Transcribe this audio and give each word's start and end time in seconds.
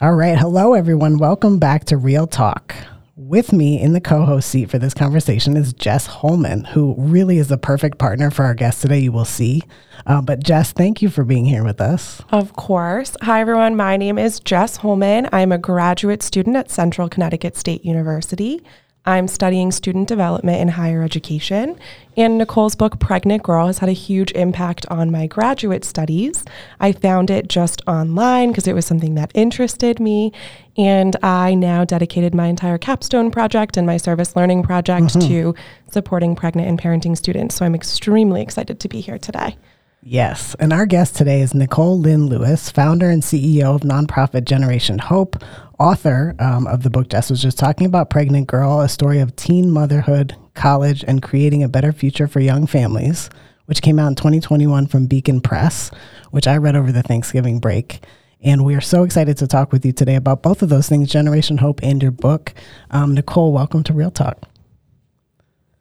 All 0.00 0.14
right. 0.14 0.38
Hello, 0.38 0.74
everyone. 0.74 1.18
Welcome 1.18 1.58
back 1.58 1.86
to 1.86 1.96
Real 1.96 2.28
Talk. 2.28 2.72
With 3.16 3.52
me 3.52 3.82
in 3.82 3.94
the 3.94 4.00
co 4.00 4.24
host 4.24 4.48
seat 4.48 4.70
for 4.70 4.78
this 4.78 4.94
conversation 4.94 5.56
is 5.56 5.72
Jess 5.72 6.06
Holman, 6.06 6.66
who 6.66 6.94
really 6.96 7.38
is 7.38 7.48
the 7.48 7.58
perfect 7.58 7.98
partner 7.98 8.30
for 8.30 8.44
our 8.44 8.54
guest 8.54 8.80
today. 8.80 9.00
You 9.00 9.10
will 9.10 9.24
see. 9.24 9.60
Uh, 10.06 10.22
but, 10.22 10.38
Jess, 10.38 10.70
thank 10.70 11.02
you 11.02 11.08
for 11.08 11.24
being 11.24 11.46
here 11.46 11.64
with 11.64 11.80
us. 11.80 12.22
Of 12.30 12.52
course. 12.52 13.16
Hi, 13.22 13.40
everyone. 13.40 13.74
My 13.74 13.96
name 13.96 14.18
is 14.18 14.38
Jess 14.38 14.76
Holman. 14.76 15.28
I'm 15.32 15.50
a 15.50 15.58
graduate 15.58 16.22
student 16.22 16.54
at 16.54 16.70
Central 16.70 17.08
Connecticut 17.08 17.56
State 17.56 17.84
University. 17.84 18.62
I'm 19.08 19.26
studying 19.26 19.72
student 19.72 20.06
development 20.06 20.60
in 20.60 20.68
higher 20.68 21.02
education, 21.02 21.78
and 22.14 22.36
Nicole's 22.36 22.74
book, 22.74 23.00
Pregnant 23.00 23.42
Girl, 23.42 23.66
has 23.68 23.78
had 23.78 23.88
a 23.88 23.92
huge 23.92 24.32
impact 24.32 24.84
on 24.90 25.10
my 25.10 25.26
graduate 25.26 25.82
studies. 25.82 26.44
I 26.78 26.92
found 26.92 27.30
it 27.30 27.48
just 27.48 27.80
online 27.86 28.50
because 28.50 28.68
it 28.68 28.74
was 28.74 28.84
something 28.84 29.14
that 29.14 29.30
interested 29.32 29.98
me, 29.98 30.34
and 30.76 31.16
I 31.22 31.54
now 31.54 31.86
dedicated 31.86 32.34
my 32.34 32.48
entire 32.48 32.76
capstone 32.76 33.30
project 33.30 33.78
and 33.78 33.86
my 33.86 33.96
service 33.96 34.36
learning 34.36 34.62
project 34.62 35.06
mm-hmm. 35.06 35.26
to 35.26 35.54
supporting 35.90 36.36
pregnant 36.36 36.68
and 36.68 36.78
parenting 36.78 37.16
students. 37.16 37.54
So 37.54 37.64
I'm 37.64 37.74
extremely 37.74 38.42
excited 38.42 38.78
to 38.78 38.88
be 38.88 39.00
here 39.00 39.18
today. 39.18 39.56
Yes. 40.02 40.54
And 40.60 40.72
our 40.72 40.86
guest 40.86 41.16
today 41.16 41.40
is 41.40 41.54
Nicole 41.54 41.98
Lynn 41.98 42.26
Lewis, 42.26 42.70
founder 42.70 43.10
and 43.10 43.22
CEO 43.22 43.74
of 43.74 43.80
nonprofit 43.82 44.44
Generation 44.44 44.98
Hope, 44.98 45.42
author 45.78 46.36
um, 46.38 46.68
of 46.68 46.84
the 46.84 46.90
book 46.90 47.08
Jess 47.08 47.30
was 47.30 47.42
just 47.42 47.58
talking 47.58 47.86
about, 47.86 48.08
Pregnant 48.08 48.46
Girl, 48.46 48.80
a 48.80 48.88
story 48.88 49.18
of 49.18 49.34
teen 49.34 49.70
motherhood, 49.70 50.36
college, 50.54 51.04
and 51.06 51.20
creating 51.20 51.64
a 51.64 51.68
better 51.68 51.92
future 51.92 52.28
for 52.28 52.38
young 52.38 52.66
families, 52.66 53.28
which 53.66 53.82
came 53.82 53.98
out 53.98 54.08
in 54.08 54.14
2021 54.14 54.86
from 54.86 55.06
Beacon 55.06 55.40
Press, 55.40 55.90
which 56.30 56.46
I 56.46 56.58
read 56.58 56.76
over 56.76 56.92
the 56.92 57.02
Thanksgiving 57.02 57.58
break. 57.58 58.00
And 58.40 58.64
we 58.64 58.76
are 58.76 58.80
so 58.80 59.02
excited 59.02 59.36
to 59.38 59.48
talk 59.48 59.72
with 59.72 59.84
you 59.84 59.92
today 59.92 60.14
about 60.14 60.42
both 60.44 60.62
of 60.62 60.68
those 60.68 60.88
things, 60.88 61.10
Generation 61.10 61.58
Hope 61.58 61.82
and 61.82 62.00
your 62.00 62.12
book. 62.12 62.54
Um, 62.92 63.14
Nicole, 63.14 63.52
welcome 63.52 63.82
to 63.82 63.92
Real 63.92 64.12
Talk. 64.12 64.48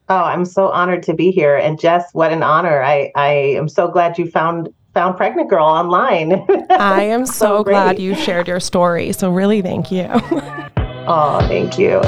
Oh, 0.09 0.23
I'm 0.23 0.45
so 0.45 0.69
honored 0.69 1.03
to 1.03 1.13
be 1.13 1.31
here. 1.31 1.57
And 1.57 1.79
Jess, 1.79 2.13
what 2.13 2.31
an 2.31 2.43
honor. 2.43 2.81
I, 2.81 3.11
I 3.15 3.29
am 3.29 3.67
so 3.67 3.89
glad 3.89 4.17
you 4.17 4.29
found 4.29 4.69
found 4.93 5.15
Pregnant 5.15 5.49
Girl 5.49 5.65
online. 5.65 6.43
I 6.71 7.03
am 7.03 7.25
so, 7.25 7.57
so 7.57 7.63
glad 7.63 7.99
you 7.99 8.15
shared 8.15 8.47
your 8.47 8.59
story. 8.59 9.11
So 9.11 9.29
really 9.29 9.61
thank 9.61 9.91
you. 9.91 10.07
oh, 11.07 11.39
thank 11.47 11.77
you. 11.77 12.01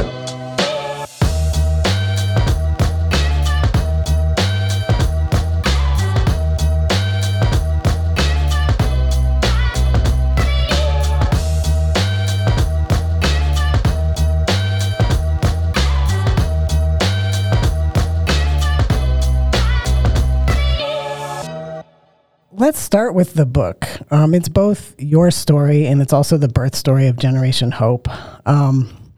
Let's 22.60 22.78
start 22.78 23.16
with 23.16 23.36
the 23.36 23.46
book. 23.46 23.88
Um, 24.12 24.34
it's 24.34 24.50
both 24.50 24.94
your 25.00 25.32
story 25.32 25.88
and 25.88 26.02
it's 26.02 26.12
also 26.12 26.36
the 26.36 26.50
birth 26.50 26.76
story 26.76 27.08
of 27.08 27.16
Generation 27.16 27.72
Hope. 27.72 28.10
Um, 28.46 29.14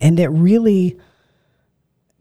and 0.00 0.18
it 0.18 0.28
really 0.28 0.98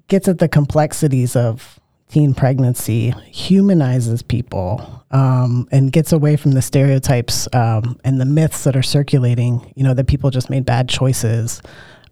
gets 0.08 0.28
at 0.28 0.38
the 0.38 0.48
complexities 0.48 1.36
of 1.36 1.80
teen 2.09 2.36
pregnancy, 2.36 3.09
humanizes 3.31 4.22
people, 4.22 5.03
um, 5.09 5.68
and 5.72 5.92
gets 5.92 6.12
away 6.12 6.36
from 6.36 6.52
the 6.52 6.62
stereotypes 6.62 7.48
um, 7.53 8.00
and 8.03 8.22
the 8.22 8.25
myths 8.25 8.64
that 8.64 8.75
are 8.75 8.84
circulating, 8.84 9.73
you 9.75 9.84
know, 9.84 9.96
that 9.96 10.08
people 10.08 10.30
just 10.30 10.50
made 10.50 10.64
bad 10.64 10.88
choices. 10.88 11.59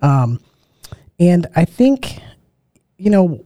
Um, 0.02 0.40
and 1.20 1.46
I 1.56 1.66
think, 1.66 2.20
you 2.98 3.12
know, 3.12 3.46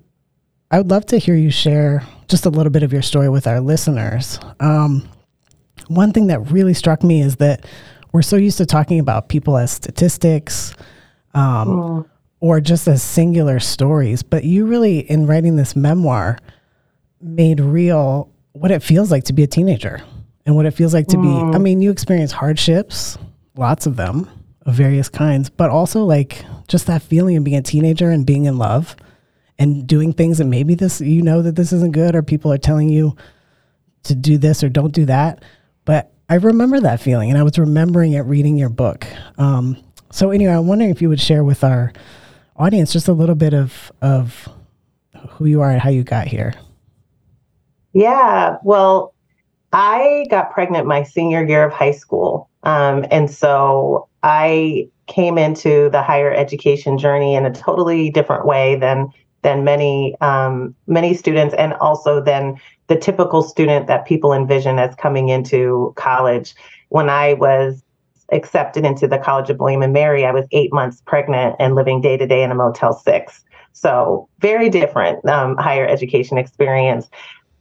I 0.71 0.77
would 0.77 0.89
love 0.89 1.05
to 1.07 1.17
hear 1.17 1.35
you 1.35 1.51
share 1.51 2.03
just 2.33 2.47
a 2.47 2.49
little 2.49 2.71
bit 2.71 2.81
of 2.81 2.91
your 2.91 3.03
story 3.03 3.29
with 3.29 3.45
our 3.45 3.61
listeners. 3.61 4.39
Um, 4.59 5.07
one 5.85 6.11
thing 6.11 6.25
that 6.27 6.39
really 6.49 6.73
struck 6.73 7.03
me 7.03 7.21
is 7.21 7.35
that 7.35 7.63
we're 8.11 8.23
so 8.23 8.37
used 8.37 8.57
to 8.57 8.65
talking 8.65 8.99
about 8.99 9.29
people 9.29 9.55
as 9.55 9.69
statistics 9.69 10.73
um, 11.35 11.67
mm. 11.67 12.09
or 12.39 12.59
just 12.59 12.87
as 12.87 13.03
singular 13.03 13.59
stories, 13.59 14.23
but 14.23 14.45
you 14.45 14.65
really, 14.65 15.01
in 15.11 15.27
writing 15.27 15.57
this 15.57 15.75
memoir, 15.75 16.39
made 17.21 17.59
real 17.59 18.31
what 18.53 18.71
it 18.71 18.81
feels 18.81 19.11
like 19.11 19.25
to 19.25 19.33
be 19.33 19.43
a 19.43 19.47
teenager 19.47 20.01
and 20.47 20.55
what 20.55 20.65
it 20.65 20.71
feels 20.71 20.91
like 20.91 21.05
to 21.09 21.17
mm. 21.17 21.51
be. 21.51 21.55
I 21.55 21.59
mean, 21.59 21.83
you 21.83 21.91
experience 21.91 22.31
hardships, 22.31 23.15
lots 23.55 23.85
of 23.85 23.95
them 23.95 24.27
of 24.65 24.73
various 24.73 25.07
kinds, 25.07 25.51
but 25.51 25.69
also 25.69 26.03
like 26.03 26.43
just 26.67 26.87
that 26.87 27.03
feeling 27.03 27.37
of 27.37 27.43
being 27.43 27.57
a 27.57 27.61
teenager 27.61 28.09
and 28.09 28.25
being 28.25 28.45
in 28.45 28.57
love 28.57 28.95
and 29.63 29.87
doing 29.87 30.11
things 30.11 30.41
and 30.41 30.49
maybe 30.49 30.75
this 30.75 30.99
you 30.99 31.21
know 31.21 31.41
that 31.41 31.55
this 31.55 31.71
isn't 31.71 31.93
good 31.93 32.15
or 32.15 32.21
people 32.21 32.51
are 32.51 32.57
telling 32.57 32.89
you 32.89 33.15
to 34.03 34.13
do 34.13 34.37
this 34.37 34.61
or 34.61 34.67
don't 34.67 34.93
do 34.93 35.05
that. 35.05 35.41
But 35.85 36.11
i 36.29 36.35
remember 36.35 36.79
that 36.81 36.99
feeling 36.99 37.29
and 37.29 37.39
i 37.39 37.43
was 37.43 37.57
remembering 37.57 38.11
it 38.13 38.21
reading 38.21 38.57
your 38.57 38.69
book. 38.69 39.07
Um, 39.37 39.81
so 40.11 40.31
anyway 40.31 40.53
i'm 40.53 40.67
wondering 40.67 40.91
if 40.91 41.01
you 41.01 41.07
would 41.07 41.21
share 41.21 41.45
with 41.45 41.63
our 41.63 41.93
audience 42.57 42.91
just 42.91 43.07
a 43.07 43.13
little 43.13 43.35
bit 43.35 43.53
of 43.53 43.91
of 44.01 44.49
who 45.29 45.45
you 45.45 45.61
are 45.61 45.71
and 45.71 45.81
how 45.81 45.89
you 45.89 46.03
got 46.03 46.27
here. 46.27 46.53
Yeah 47.93 48.57
well 48.63 49.13
i 49.71 50.25
got 50.29 50.51
pregnant 50.51 50.85
my 50.87 51.03
senior 51.03 51.43
year 51.47 51.63
of 51.63 51.71
high 51.71 51.91
school. 51.91 52.49
Um, 52.63 53.05
and 53.09 53.31
so 53.31 54.09
i 54.23 54.89
came 55.07 55.37
into 55.37 55.89
the 55.89 56.01
higher 56.01 56.33
education 56.33 56.97
journey 56.97 57.35
in 57.35 57.45
a 57.45 57.53
totally 57.53 58.09
different 58.09 58.45
way 58.45 58.75
than 58.75 59.09
than 59.43 59.63
many 59.63 60.15
um, 60.21 60.75
many 60.87 61.13
students, 61.13 61.53
and 61.57 61.73
also 61.75 62.21
than 62.21 62.59
the 62.87 62.95
typical 62.97 63.43
student 63.43 63.87
that 63.87 64.05
people 64.05 64.33
envision 64.33 64.79
as 64.79 64.95
coming 64.95 65.29
into 65.29 65.93
college. 65.95 66.55
When 66.89 67.09
I 67.09 67.33
was 67.33 67.83
accepted 68.31 68.85
into 68.85 69.07
the 69.07 69.17
College 69.17 69.49
of 69.49 69.59
William 69.59 69.83
and 69.83 69.93
Mary, 69.93 70.25
I 70.25 70.31
was 70.31 70.45
eight 70.51 70.73
months 70.73 71.01
pregnant 71.05 71.55
and 71.59 71.75
living 71.75 72.01
day 72.01 72.17
to 72.17 72.25
day 72.25 72.43
in 72.43 72.51
a 72.51 72.55
Motel 72.55 72.93
Six. 72.93 73.43
So 73.73 74.29
very 74.39 74.69
different 74.69 75.25
um, 75.27 75.57
higher 75.57 75.87
education 75.87 76.37
experience. 76.37 77.09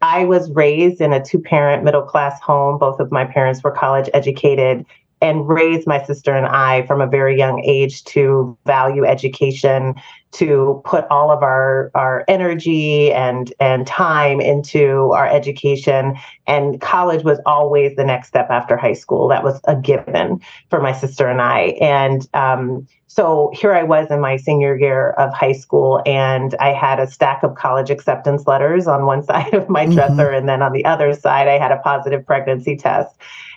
I 0.03 0.25
was 0.25 0.50
raised 0.50 1.00
in 1.00 1.12
a 1.12 1.25
two 1.25 1.38
parent 1.38 1.84
middle 1.84 2.03
class 2.03 2.41
home. 2.41 2.78
Both 2.78 3.00
of 3.00 3.12
my 3.12 3.25
parents 3.25 3.62
were 3.62 3.71
college 3.71 4.10
educated 4.12 4.84
and 5.22 5.49
raised 5.49 5.87
my 5.87 6.03
sister 6.03 6.34
and 6.34 6.47
I 6.47 6.84
from 6.87 7.00
a 7.00 7.06
very 7.06 7.38
young 7.38 7.62
age 7.65 8.05
to 8.05 8.59
value 8.66 9.05
education, 9.05 9.94
to 10.33 10.83
put 10.84 11.06
all 11.10 11.31
of 11.31 11.43
our 11.43 11.91
our 11.94 12.25
energy 12.27 13.12
and 13.12 13.53
and 13.60 13.87
time 13.87 14.41
into 14.41 15.12
our 15.12 15.27
education. 15.27 16.16
And 16.47 16.81
college 16.81 17.22
was 17.22 17.41
always 17.47 17.97
the 17.97 18.05
next 18.05 18.28
step 18.28 18.49
after 18.50 18.77
high 18.77 18.94
school. 18.94 19.28
That 19.28 19.44
was 19.44 19.60
a 19.65 19.77
given 19.77 20.41
for 20.69 20.81
my 20.81 20.93
sister 20.93 21.28
and 21.28 21.41
i. 21.41 21.77
And 21.81 22.28
um, 22.34 22.87
so 23.12 23.50
here 23.53 23.75
i 23.75 23.83
was 23.83 24.10
in 24.10 24.21
my 24.21 24.37
senior 24.39 24.75
year 24.75 25.10
of 25.10 25.33
high 25.34 25.53
school 25.53 26.03
and 26.06 26.54
i 26.60 26.72
had 26.72 26.99
a 26.99 27.06
stack 27.06 27.43
of 27.43 27.54
college 27.56 27.91
acceptance 27.91 28.47
letters 28.47 28.87
on 28.87 29.04
one 29.04 29.22
side 29.31 29.53
of 29.53 29.69
my 29.69 29.84
mm-hmm. 29.84 29.94
dresser 29.94 30.31
and 30.31 30.49
then 30.49 30.62
on 30.62 30.72
the 30.72 30.84
other 30.87 31.12
side 31.12 31.47
i 31.47 31.59
had 31.59 31.71
a 31.71 31.78
positive 31.78 32.25
pregnancy 32.25 32.75
test 32.75 33.15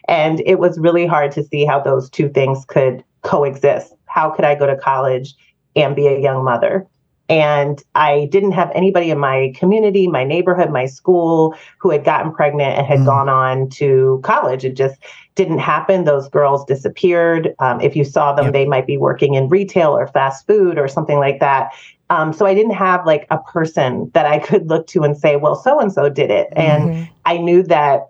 and 0.07 0.41
it 0.45 0.59
was 0.59 0.79
really 0.79 1.05
hard 1.05 1.31
to 1.31 1.43
see 1.43 1.65
how 1.65 1.79
those 1.79 2.09
two 2.09 2.29
things 2.29 2.65
could 2.65 3.03
coexist 3.21 3.93
how 4.05 4.29
could 4.29 4.45
i 4.45 4.55
go 4.55 4.65
to 4.65 4.77
college 4.77 5.35
and 5.75 5.95
be 5.95 6.07
a 6.07 6.19
young 6.19 6.43
mother. 6.43 6.87
And 7.27 7.81
I 7.95 8.29
didn't 8.31 8.51
have 8.51 8.71
anybody 8.75 9.09
in 9.09 9.17
my 9.17 9.51
community, 9.55 10.07
my 10.07 10.23
neighborhood, 10.23 10.69
my 10.69 10.85
school 10.85 11.55
who 11.79 11.89
had 11.89 12.03
gotten 12.03 12.31
pregnant 12.31 12.77
and 12.77 12.85
had 12.85 12.99
mm. 12.99 13.05
gone 13.05 13.29
on 13.29 13.67
to 13.71 14.21
college. 14.23 14.63
It 14.63 14.75
just 14.75 15.01
didn't 15.33 15.57
happen. 15.57 16.03
Those 16.03 16.29
girls 16.29 16.63
disappeared. 16.65 17.55
Um, 17.57 17.81
if 17.81 17.95
you 17.95 18.05
saw 18.05 18.33
them, 18.33 18.45
yep. 18.45 18.53
they 18.53 18.65
might 18.65 18.85
be 18.85 18.97
working 18.97 19.33
in 19.33 19.49
retail 19.49 19.89
or 19.89 20.07
fast 20.07 20.45
food 20.45 20.77
or 20.77 20.87
something 20.87 21.17
like 21.17 21.39
that. 21.39 21.73
Um, 22.11 22.31
so 22.31 22.45
I 22.45 22.53
didn't 22.53 22.75
have 22.75 23.03
like 23.07 23.25
a 23.31 23.39
person 23.39 24.11
that 24.13 24.27
I 24.27 24.37
could 24.37 24.69
look 24.69 24.85
to 24.87 25.01
and 25.01 25.17
say, 25.17 25.35
well, 25.35 25.55
so 25.55 25.79
and 25.79 25.91
so 25.91 26.09
did 26.09 26.29
it. 26.29 26.49
Mm-hmm. 26.51 26.91
And 26.91 27.09
I 27.25 27.37
knew 27.37 27.63
that 27.63 28.09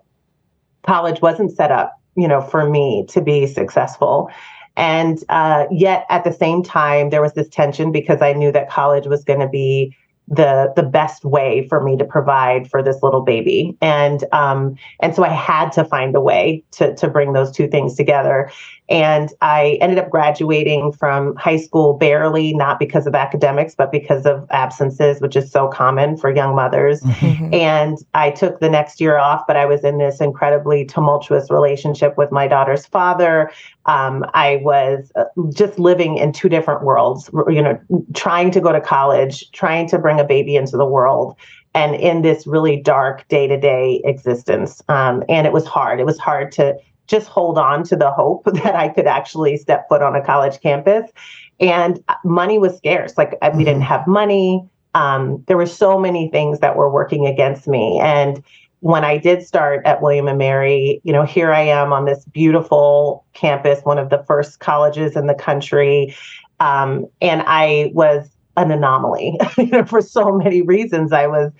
college 0.82 1.22
wasn't 1.22 1.56
set 1.56 1.72
up, 1.72 1.95
you 2.16 2.26
know, 2.26 2.40
for 2.40 2.68
me 2.68 3.04
to 3.10 3.20
be 3.20 3.46
successful. 3.46 4.30
And 4.76 5.22
uh, 5.28 5.66
yet 5.70 6.06
at 6.10 6.24
the 6.24 6.32
same 6.32 6.62
time, 6.62 7.10
there 7.10 7.22
was 7.22 7.32
this 7.32 7.48
tension 7.48 7.92
because 7.92 8.20
I 8.20 8.32
knew 8.32 8.52
that 8.52 8.68
college 8.68 9.06
was 9.06 9.24
going 9.24 9.40
to 9.40 9.48
be 9.48 9.96
the 10.28 10.72
the 10.74 10.82
best 10.82 11.24
way 11.24 11.66
for 11.68 11.82
me 11.82 11.96
to 11.96 12.04
provide 12.04 12.68
for 12.68 12.82
this 12.82 13.00
little 13.02 13.20
baby 13.20 13.76
and 13.80 14.24
um 14.32 14.76
and 14.98 15.14
so 15.14 15.22
i 15.22 15.28
had 15.28 15.70
to 15.70 15.84
find 15.84 16.16
a 16.16 16.20
way 16.20 16.64
to 16.72 16.94
to 16.96 17.08
bring 17.08 17.32
those 17.32 17.52
two 17.52 17.68
things 17.68 17.94
together 17.94 18.50
And 18.88 19.30
I 19.40 19.78
ended 19.80 19.98
up 19.98 20.10
graduating 20.10 20.92
from 20.92 21.34
high 21.36 21.56
school 21.56 21.94
barely, 21.94 22.54
not 22.54 22.78
because 22.78 23.06
of 23.06 23.14
academics, 23.14 23.74
but 23.74 23.90
because 23.90 24.26
of 24.26 24.46
absences, 24.50 25.20
which 25.20 25.34
is 25.34 25.50
so 25.50 25.68
common 25.68 26.16
for 26.16 26.34
young 26.34 26.54
mothers. 26.54 27.00
Mm-hmm. 27.00 27.52
And 27.52 27.98
I 28.14 28.30
took 28.30 28.60
the 28.60 28.70
next 28.70 29.00
year 29.00 29.18
off, 29.18 29.46
but 29.46 29.56
I 29.56 29.66
was 29.66 29.82
in 29.82 29.98
this 29.98 30.20
incredibly 30.20 30.84
tumultuous 30.84 31.50
relationship 31.50 32.16
with 32.16 32.30
my 32.30 32.46
daughter's 32.46 32.86
father. 32.86 33.50
Um, 33.86 34.24
I 34.34 34.60
was 34.62 35.10
uh, 35.16 35.24
just 35.52 35.78
living 35.78 36.18
in 36.18 36.32
two 36.32 36.48
different 36.48 36.82
worlds, 36.82 37.28
you 37.48 37.62
know, 37.62 37.80
trying 38.14 38.50
to 38.52 38.60
go 38.60 38.72
to 38.72 38.80
college, 38.80 39.50
trying 39.50 39.88
to 39.88 39.98
bring 39.98 40.20
a 40.20 40.24
baby 40.24 40.56
into 40.56 40.76
the 40.76 40.86
world 40.86 41.36
and 41.74 41.94
in 41.96 42.22
this 42.22 42.46
really 42.46 42.80
dark 42.80 43.28
day 43.28 43.46
to 43.46 43.58
day 43.58 44.00
existence. 44.04 44.82
Um, 44.88 45.22
and 45.28 45.46
it 45.46 45.52
was 45.52 45.66
hard. 45.66 46.00
It 46.00 46.06
was 46.06 46.18
hard 46.18 46.50
to 46.52 46.74
just 47.06 47.28
hold 47.28 47.58
on 47.58 47.82
to 47.84 47.96
the 47.96 48.10
hope 48.10 48.44
that 48.62 48.74
I 48.74 48.88
could 48.88 49.06
actually 49.06 49.56
step 49.56 49.88
foot 49.88 50.02
on 50.02 50.14
a 50.14 50.24
college 50.24 50.60
campus. 50.60 51.10
And 51.58 52.02
money 52.24 52.58
was 52.58 52.76
scarce. 52.76 53.16
Like 53.16 53.32
we 53.54 53.64
didn't 53.64 53.80
mm-hmm. 53.80 53.88
have 53.88 54.06
money. 54.06 54.68
Um, 54.94 55.44
there 55.46 55.56
were 55.56 55.66
so 55.66 55.98
many 55.98 56.28
things 56.30 56.60
that 56.60 56.76
were 56.76 56.90
working 56.90 57.26
against 57.26 57.68
me. 57.68 58.00
And 58.02 58.42
when 58.80 59.04
I 59.04 59.18
did 59.18 59.46
start 59.46 59.84
at 59.84 60.02
William 60.02 60.28
and 60.28 60.38
Mary, 60.38 61.00
you 61.02 61.12
know, 61.12 61.24
here 61.24 61.52
I 61.52 61.62
am 61.62 61.92
on 61.92 62.04
this 62.04 62.24
beautiful 62.26 63.24
campus, 63.32 63.80
one 63.82 63.98
of 63.98 64.10
the 64.10 64.22
first 64.26 64.60
colleges 64.60 65.16
in 65.16 65.26
the 65.26 65.34
country. 65.34 66.14
Um, 66.60 67.06
and 67.20 67.42
I 67.46 67.90
was 67.94 68.30
an 68.56 68.70
anomaly 68.70 69.38
you 69.58 69.66
know, 69.66 69.84
for 69.84 70.00
so 70.00 70.32
many 70.32 70.62
reasons. 70.62 71.12
I 71.12 71.26
was 71.26 71.52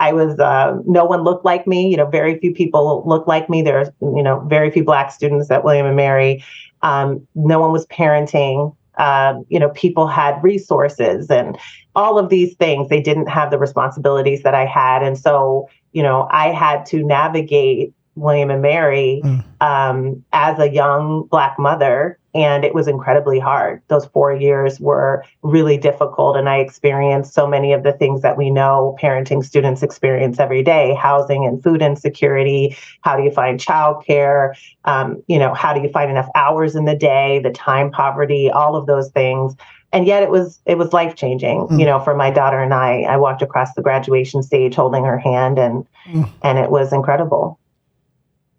I 0.00 0.12
was 0.12 0.38
uh, 0.40 0.78
no 0.86 1.04
one 1.04 1.22
looked 1.22 1.44
like 1.44 1.66
me. 1.66 1.88
You 1.88 1.96
know, 1.96 2.06
very 2.06 2.38
few 2.38 2.52
people 2.52 3.04
looked 3.06 3.28
like 3.28 3.48
me. 3.48 3.62
There's, 3.62 3.88
you 4.00 4.22
know 4.22 4.40
very 4.48 4.70
few 4.70 4.82
black 4.82 5.12
students 5.12 5.50
at 5.50 5.62
William 5.62 5.86
and 5.86 5.96
Mary. 5.96 6.42
Um, 6.82 7.26
no 7.34 7.60
one 7.60 7.70
was 7.70 7.86
parenting. 7.86 8.74
Um, 8.98 9.44
you 9.48 9.60
know, 9.60 9.68
people 9.70 10.06
had 10.06 10.42
resources 10.42 11.30
and 11.30 11.56
all 11.94 12.18
of 12.18 12.28
these 12.28 12.54
things. 12.56 12.88
They 12.88 13.00
didn't 13.00 13.28
have 13.28 13.50
the 13.50 13.58
responsibilities 13.58 14.42
that 14.42 14.54
I 14.54 14.64
had, 14.66 15.02
and 15.02 15.16
so 15.16 15.68
you 15.92 16.02
know, 16.02 16.28
I 16.30 16.48
had 16.48 16.86
to 16.86 17.02
navigate 17.04 17.92
William 18.14 18.50
and 18.50 18.62
Mary 18.62 19.20
mm. 19.24 19.44
um, 19.60 20.24
as 20.32 20.58
a 20.58 20.70
young 20.70 21.26
Black 21.30 21.58
mother. 21.58 22.18
And 22.34 22.64
it 22.64 22.74
was 22.74 22.86
incredibly 22.86 23.38
hard. 23.38 23.82
Those 23.88 24.06
four 24.06 24.34
years 24.34 24.78
were 24.80 25.24
really 25.42 25.76
difficult. 25.76 26.36
And 26.36 26.48
I 26.48 26.58
experienced 26.58 27.34
so 27.34 27.46
many 27.46 27.72
of 27.72 27.82
the 27.82 27.92
things 27.92 28.22
that 28.22 28.36
we 28.36 28.50
know 28.50 28.96
parenting 29.00 29.44
students 29.44 29.82
experience 29.82 30.38
every 30.38 30.62
day 30.62 30.94
housing 30.94 31.44
and 31.44 31.62
food 31.62 31.82
insecurity. 31.82 32.76
How 33.02 33.16
do 33.16 33.22
you 33.22 33.30
find 33.30 33.58
childcare? 33.58 34.54
Um, 34.84 35.22
you 35.26 35.38
know, 35.38 35.54
how 35.54 35.74
do 35.74 35.80
you 35.80 35.88
find 35.88 36.10
enough 36.10 36.28
hours 36.34 36.76
in 36.76 36.84
the 36.84 36.96
day? 36.96 37.40
The 37.40 37.50
time 37.50 37.90
poverty, 37.90 38.50
all 38.50 38.76
of 38.76 38.86
those 38.86 39.10
things 39.10 39.54
and 39.92 40.06
yet 40.06 40.22
it 40.22 40.30
was 40.30 40.60
it 40.66 40.78
was 40.78 40.92
life 40.92 41.16
changing 41.16 41.66
mm. 41.66 41.80
you 41.80 41.84
know 41.84 41.98
for 41.98 42.14
my 42.14 42.30
daughter 42.30 42.62
and 42.62 42.72
i 42.72 43.00
i 43.00 43.16
walked 43.16 43.42
across 43.42 43.74
the 43.74 43.82
graduation 43.82 44.40
stage 44.40 44.72
holding 44.76 45.02
her 45.04 45.18
hand 45.18 45.58
and 45.58 45.84
mm. 46.06 46.30
and 46.44 46.58
it 46.58 46.70
was 46.70 46.92
incredible 46.92 47.58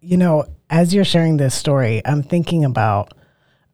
you 0.02 0.16
know, 0.16 0.44
as 0.68 0.92
you're 0.92 1.04
sharing 1.04 1.36
this 1.36 1.54
story, 1.54 2.02
I'm 2.04 2.24
thinking 2.24 2.64
about 2.64 3.14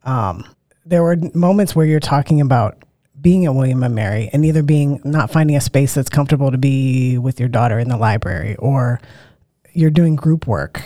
um, 0.03 0.43
there 0.85 1.03
were 1.03 1.17
moments 1.33 1.75
where 1.75 1.85
you're 1.85 1.99
talking 1.99 2.41
about 2.41 2.83
being 3.21 3.45
at 3.45 3.53
William 3.53 3.83
and 3.83 3.95
Mary 3.95 4.29
and 4.31 4.45
either 4.45 4.63
being 4.63 5.01
not 5.03 5.31
finding 5.31 5.55
a 5.55 5.61
space 5.61 5.93
that's 5.93 6.09
comfortable 6.09 6.51
to 6.51 6.57
be 6.57 7.17
with 7.17 7.39
your 7.39 7.49
daughter 7.49 7.77
in 7.79 7.89
the 7.89 7.97
library 7.97 8.55
or 8.57 8.99
you're 9.73 9.89
doing 9.89 10.15
group 10.15 10.47
work. 10.47 10.81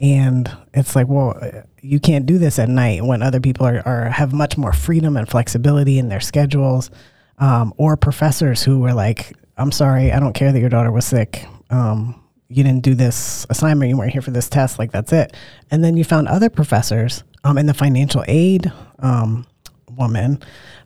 And 0.00 0.50
it's 0.74 0.94
like 0.94 1.08
well 1.08 1.40
you 1.80 2.00
can't 2.00 2.26
do 2.26 2.38
this 2.38 2.58
at 2.58 2.68
night 2.68 3.04
when 3.04 3.22
other 3.22 3.40
people 3.40 3.66
are, 3.66 3.82
are 3.86 4.10
have 4.10 4.32
much 4.32 4.58
more 4.58 4.72
freedom 4.72 5.16
and 5.16 5.28
flexibility 5.28 5.98
in 5.98 6.08
their 6.08 6.20
schedules 6.20 6.90
um, 7.38 7.72
or 7.76 7.96
professors 7.96 8.62
who 8.62 8.80
were 8.80 8.92
like 8.92 9.32
i'm 9.56 9.72
sorry 9.72 10.12
i 10.12 10.20
don't 10.20 10.34
care 10.34 10.52
that 10.52 10.60
your 10.60 10.68
daughter 10.68 10.92
was 10.92 11.06
sick. 11.06 11.46
Um, 11.70 12.22
you 12.48 12.62
didn't 12.62 12.82
do 12.82 12.94
this 12.94 13.46
assignment, 13.50 13.88
you 13.88 13.96
weren't 13.96 14.12
here 14.12 14.22
for 14.22 14.30
this 14.30 14.48
test, 14.48 14.78
like 14.78 14.92
that's 14.92 15.12
it. 15.12 15.34
And 15.70 15.82
then 15.82 15.96
you 15.96 16.04
found 16.04 16.28
other 16.28 16.48
professors 16.48 17.24
um, 17.44 17.58
in 17.58 17.66
the 17.66 17.74
financial 17.74 18.24
aid 18.28 18.72
um, 19.00 19.46
woman, 19.90 20.40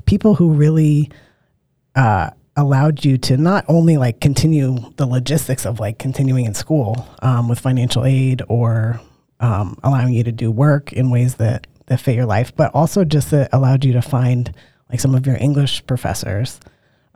people 0.06 0.34
who 0.34 0.52
really 0.52 1.10
uh, 1.94 2.30
allowed 2.56 3.04
you 3.04 3.18
to 3.18 3.36
not 3.36 3.64
only 3.68 3.96
like 3.96 4.20
continue 4.20 4.76
the 4.96 5.06
logistics 5.06 5.66
of 5.66 5.80
like 5.80 5.98
continuing 5.98 6.46
in 6.46 6.54
school 6.54 7.06
um, 7.22 7.48
with 7.48 7.58
financial 7.58 8.04
aid 8.04 8.42
or 8.48 9.00
um, 9.40 9.78
allowing 9.82 10.12
you 10.12 10.24
to 10.24 10.32
do 10.32 10.50
work 10.50 10.92
in 10.92 11.10
ways 11.10 11.36
that, 11.36 11.66
that 11.86 12.00
fit 12.00 12.14
your 12.14 12.26
life, 12.26 12.54
but 12.54 12.74
also 12.74 13.04
just 13.04 13.30
that 13.30 13.48
allowed 13.52 13.84
you 13.84 13.92
to 13.92 14.02
find 14.02 14.54
like 14.90 15.00
some 15.00 15.14
of 15.14 15.26
your 15.26 15.36
English 15.36 15.84
professors 15.86 16.60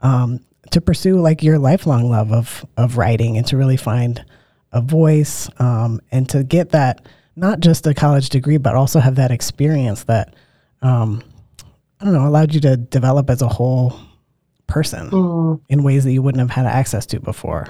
um, 0.01 0.39
to 0.71 0.81
pursue 0.81 1.19
like 1.19 1.43
your 1.43 1.57
lifelong 1.57 2.09
love 2.09 2.31
of 2.31 2.65
of 2.77 2.97
writing 2.97 3.37
and 3.37 3.45
to 3.47 3.57
really 3.57 3.77
find 3.77 4.23
a 4.71 4.81
voice 4.81 5.49
um, 5.59 6.01
and 6.11 6.29
to 6.29 6.43
get 6.43 6.71
that 6.71 7.05
not 7.35 7.59
just 7.59 7.87
a 7.87 7.93
college 7.93 8.29
degree 8.29 8.57
but 8.57 8.75
also 8.75 8.99
have 8.99 9.15
that 9.15 9.31
experience 9.31 10.03
that 10.05 10.33
um, 10.81 11.23
I 11.99 12.05
don't 12.05 12.13
know 12.13 12.27
allowed 12.27 12.53
you 12.53 12.61
to 12.61 12.77
develop 12.77 13.29
as 13.29 13.41
a 13.41 13.47
whole 13.47 13.99
person 14.67 15.09
mm. 15.09 15.61
in 15.69 15.83
ways 15.83 16.03
that 16.03 16.11
you 16.11 16.21
wouldn't 16.21 16.39
have 16.39 16.49
had 16.49 16.65
access 16.65 17.05
to 17.07 17.19
before. 17.19 17.67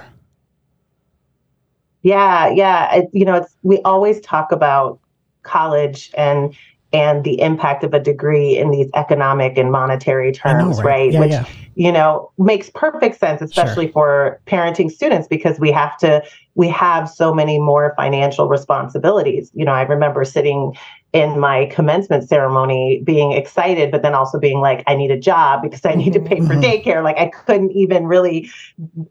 Yeah, 2.02 2.50
yeah, 2.50 2.96
it, 2.96 3.10
you 3.14 3.26
know, 3.26 3.36
it's 3.36 3.56
we 3.64 3.82
always 3.82 4.22
talk 4.22 4.52
about 4.52 5.00
college 5.44 6.12
and 6.16 6.56
and 6.96 7.24
the 7.24 7.42
impact 7.42 7.84
of 7.84 7.94
a 7.94 8.00
degree 8.00 8.58
in 8.58 8.72
these 8.72 8.90
economic 8.96 9.58
and 9.58 9.72
monetary 9.72 10.32
terms, 10.32 10.78
know, 10.78 10.84
right? 10.84 10.96
right? 10.96 11.12
Yeah, 11.12 11.20
Which 11.20 11.32
yeah. 11.32 11.46
you 11.76 11.92
know 11.92 12.32
makes 12.38 12.70
perfect 12.70 13.20
sense, 13.20 13.42
especially 13.42 13.88
sure. 13.88 13.94
for 13.94 14.42
parenting 14.48 14.90
students, 14.90 15.28
because 15.28 15.60
we 15.60 15.72
have 15.72 15.98
to 15.98 16.24
we 16.56 16.70
have 16.70 17.10
so 17.10 17.34
many 17.34 17.60
more 17.60 17.94
financial 17.98 18.48
responsibilities. 18.48 19.52
You 19.54 19.66
know, 19.66 19.74
I 19.74 19.82
remember 19.82 20.24
sitting 20.24 20.76
in 21.16 21.40
my 21.40 21.66
commencement 21.68 22.28
ceremony 22.28 23.02
being 23.06 23.32
excited, 23.32 23.90
but 23.90 24.02
then 24.02 24.14
also 24.14 24.38
being 24.38 24.60
like, 24.60 24.84
I 24.86 24.96
need 24.96 25.12
a 25.12 25.18
job 25.18 25.62
because 25.62 25.86
I 25.86 25.96
need 25.96 26.12
to 26.12 26.20
pay 26.20 26.42
for 26.42 26.54
mm-hmm. 26.54 26.60
daycare. 26.60 27.02
Like 27.06 27.18
I 27.18 27.28
couldn't 27.28 27.72
even 27.72 28.06
really 28.06 28.52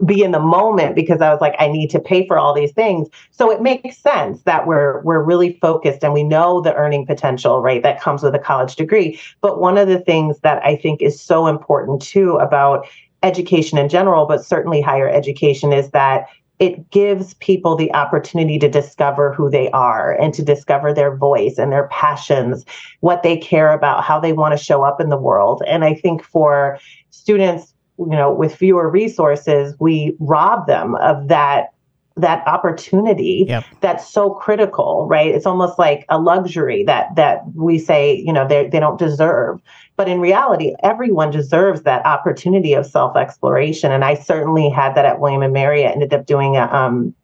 be 0.04 0.22
in 0.22 0.30
the 0.30 0.38
moment 0.38 0.96
because 0.96 1.22
I 1.22 1.30
was 1.30 1.40
like, 1.40 1.54
I 1.58 1.66
need 1.66 1.88
to 1.90 1.98
pay 1.98 2.26
for 2.26 2.38
all 2.38 2.52
these 2.52 2.72
things. 2.72 3.08
So 3.30 3.50
it 3.50 3.62
makes 3.62 3.96
sense 3.96 4.42
that 4.42 4.66
we're 4.66 5.00
we're 5.00 5.22
really 5.22 5.58
focused 5.62 6.04
and 6.04 6.12
we 6.12 6.24
know 6.24 6.60
the 6.60 6.74
earning 6.74 7.06
potential, 7.06 7.62
right, 7.62 7.82
that 7.82 8.02
comes 8.02 8.22
with 8.22 8.34
a 8.34 8.38
college 8.38 8.76
degree. 8.76 9.18
But 9.40 9.58
one 9.58 9.78
of 9.78 9.88
the 9.88 9.98
things 9.98 10.40
that 10.40 10.62
I 10.62 10.76
think 10.76 11.00
is 11.00 11.18
so 11.18 11.46
important 11.46 12.02
too 12.02 12.36
about 12.36 12.86
education 13.22 13.78
in 13.78 13.88
general, 13.88 14.26
but 14.26 14.44
certainly 14.44 14.82
higher 14.82 15.08
education 15.08 15.72
is 15.72 15.90
that 15.92 16.26
it 16.58 16.90
gives 16.90 17.34
people 17.34 17.74
the 17.74 17.92
opportunity 17.92 18.58
to 18.58 18.68
discover 18.68 19.32
who 19.32 19.50
they 19.50 19.70
are 19.70 20.12
and 20.12 20.32
to 20.34 20.42
discover 20.42 20.92
their 20.92 21.16
voice 21.16 21.58
and 21.58 21.72
their 21.72 21.88
passions, 21.88 22.64
what 23.00 23.22
they 23.22 23.36
care 23.36 23.72
about, 23.72 24.04
how 24.04 24.20
they 24.20 24.32
want 24.32 24.56
to 24.56 24.64
show 24.64 24.84
up 24.84 25.00
in 25.00 25.08
the 25.08 25.16
world. 25.16 25.62
And 25.66 25.84
I 25.84 25.94
think 25.94 26.22
for 26.22 26.78
students, 27.10 27.74
you 27.98 28.06
know, 28.06 28.32
with 28.32 28.54
fewer 28.54 28.88
resources, 28.88 29.74
we 29.80 30.16
rob 30.20 30.66
them 30.66 30.94
of 30.96 31.28
that 31.28 31.70
that 32.16 32.46
opportunity 32.46 33.44
yep. 33.48 33.64
that's 33.80 34.08
so 34.08 34.30
critical 34.30 35.04
right 35.10 35.34
it's 35.34 35.46
almost 35.46 35.80
like 35.80 36.06
a 36.10 36.18
luxury 36.18 36.84
that 36.84 37.08
that 37.16 37.40
we 37.54 37.76
say 37.76 38.14
you 38.14 38.32
know 38.32 38.46
they 38.46 38.68
they 38.68 38.78
don't 38.78 39.00
deserve 39.00 39.60
but 39.96 40.08
in 40.08 40.20
reality 40.20 40.74
everyone 40.82 41.30
deserves 41.30 41.82
that 41.82 42.04
opportunity 42.06 42.74
of 42.74 42.86
self 42.86 43.16
exploration 43.16 43.92
and 43.92 44.04
i 44.04 44.14
certainly 44.14 44.68
had 44.68 44.94
that 44.94 45.04
at 45.04 45.20
william 45.20 45.42
and 45.42 45.52
mary. 45.52 45.84
I 45.86 45.90
ended 45.90 46.12
up 46.14 46.26
doing 46.26 46.56
a 46.56 46.64
um, 46.72 47.14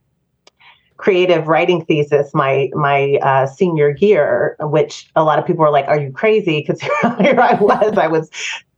creative 0.96 1.48
writing 1.48 1.84
thesis 1.84 2.32
my 2.34 2.70
my 2.74 3.18
uh, 3.22 3.46
senior 3.46 3.96
year 3.98 4.56
which 4.60 5.10
a 5.16 5.24
lot 5.24 5.38
of 5.38 5.46
people 5.46 5.62
were 5.62 5.70
like 5.70 5.86
are 5.88 5.98
you 5.98 6.12
crazy? 6.12 6.60
Because 6.60 6.80
here 7.20 7.40
i 7.40 7.54
was. 7.54 7.96
I 7.96 8.06
was 8.06 8.30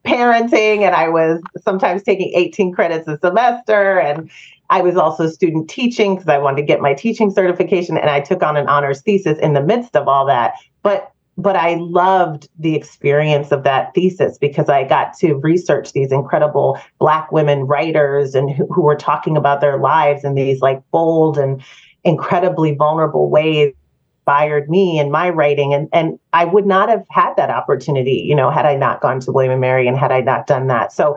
parenting 0.05 0.81
and 0.81 0.97
i 0.97 1.09
was 1.09 1.41
sometimes 1.63 2.03
taking 2.03 2.33
18 2.35 2.73
credits 2.73 3.07
a 3.07 3.19
semester. 3.19 4.01
And 4.01 4.31
I 4.73 4.81
was 4.81 4.97
also 4.97 5.29
student 5.29 5.69
teaching 5.69 6.15
because 6.15 6.29
I 6.29 6.39
wanted 6.39 6.57
to 6.57 6.63
get 6.63 6.81
my 6.81 6.95
teaching 6.95 7.31
certification. 7.31 7.99
And 7.99 8.09
I 8.09 8.21
took 8.21 8.43
on 8.43 8.57
an 8.57 8.67
honors 8.69 9.03
thesis 9.03 9.39
in 9.39 9.53
the 9.53 9.61
midst 9.61 9.95
of 9.95 10.09
all 10.09 10.25
that. 10.27 10.55
But 10.83 11.12
but 11.39 11.57
I 11.57 11.75
loved 11.75 12.49
the 12.59 12.75
experience 12.75 13.53
of 13.53 13.65
that 13.65 13.95
thesis 13.95 14.39
because 14.39 14.69
I 14.69 14.85
got 14.85 15.17
to 15.19 15.35
research 15.35 15.93
these 15.93 16.13
incredible 16.13 16.79
Black 16.99 17.33
women 17.33 17.63
writers 17.63 18.35
and 18.35 18.51
who, 18.51 18.67
who 18.67 18.83
were 18.83 18.97
talking 18.97 19.37
about 19.37 19.61
their 19.61 19.79
lives 19.79 20.25
in 20.25 20.35
these 20.35 20.61
like 20.61 20.83
bold 20.91 21.39
and 21.39 21.63
incredibly 22.05 22.75
vulnerable 22.75 23.31
ways 23.31 23.75
inspired 24.23 24.69
me 24.69 24.99
in 24.99 25.11
my 25.11 25.31
writing. 25.31 25.75
And 25.75 25.89
and 25.93 26.19
I 26.33 26.45
would 26.45 26.67
not 26.67 26.89
have 26.89 27.05
had 27.11 27.35
that 27.37 27.51
opportunity 27.51 28.25
you 28.27 28.35
know 28.35 28.51
had 28.51 28.67
I 28.67 28.77
not 28.77 29.01
gone 29.01 29.21
to 29.21 29.33
William 29.33 29.53
and 29.53 29.61
Mary 29.61 29.89
and 29.89 29.97
had 29.97 30.13
I 30.13 30.21
not 30.21 30.47
done 30.47 30.69
that. 30.69 30.93
So 30.93 31.17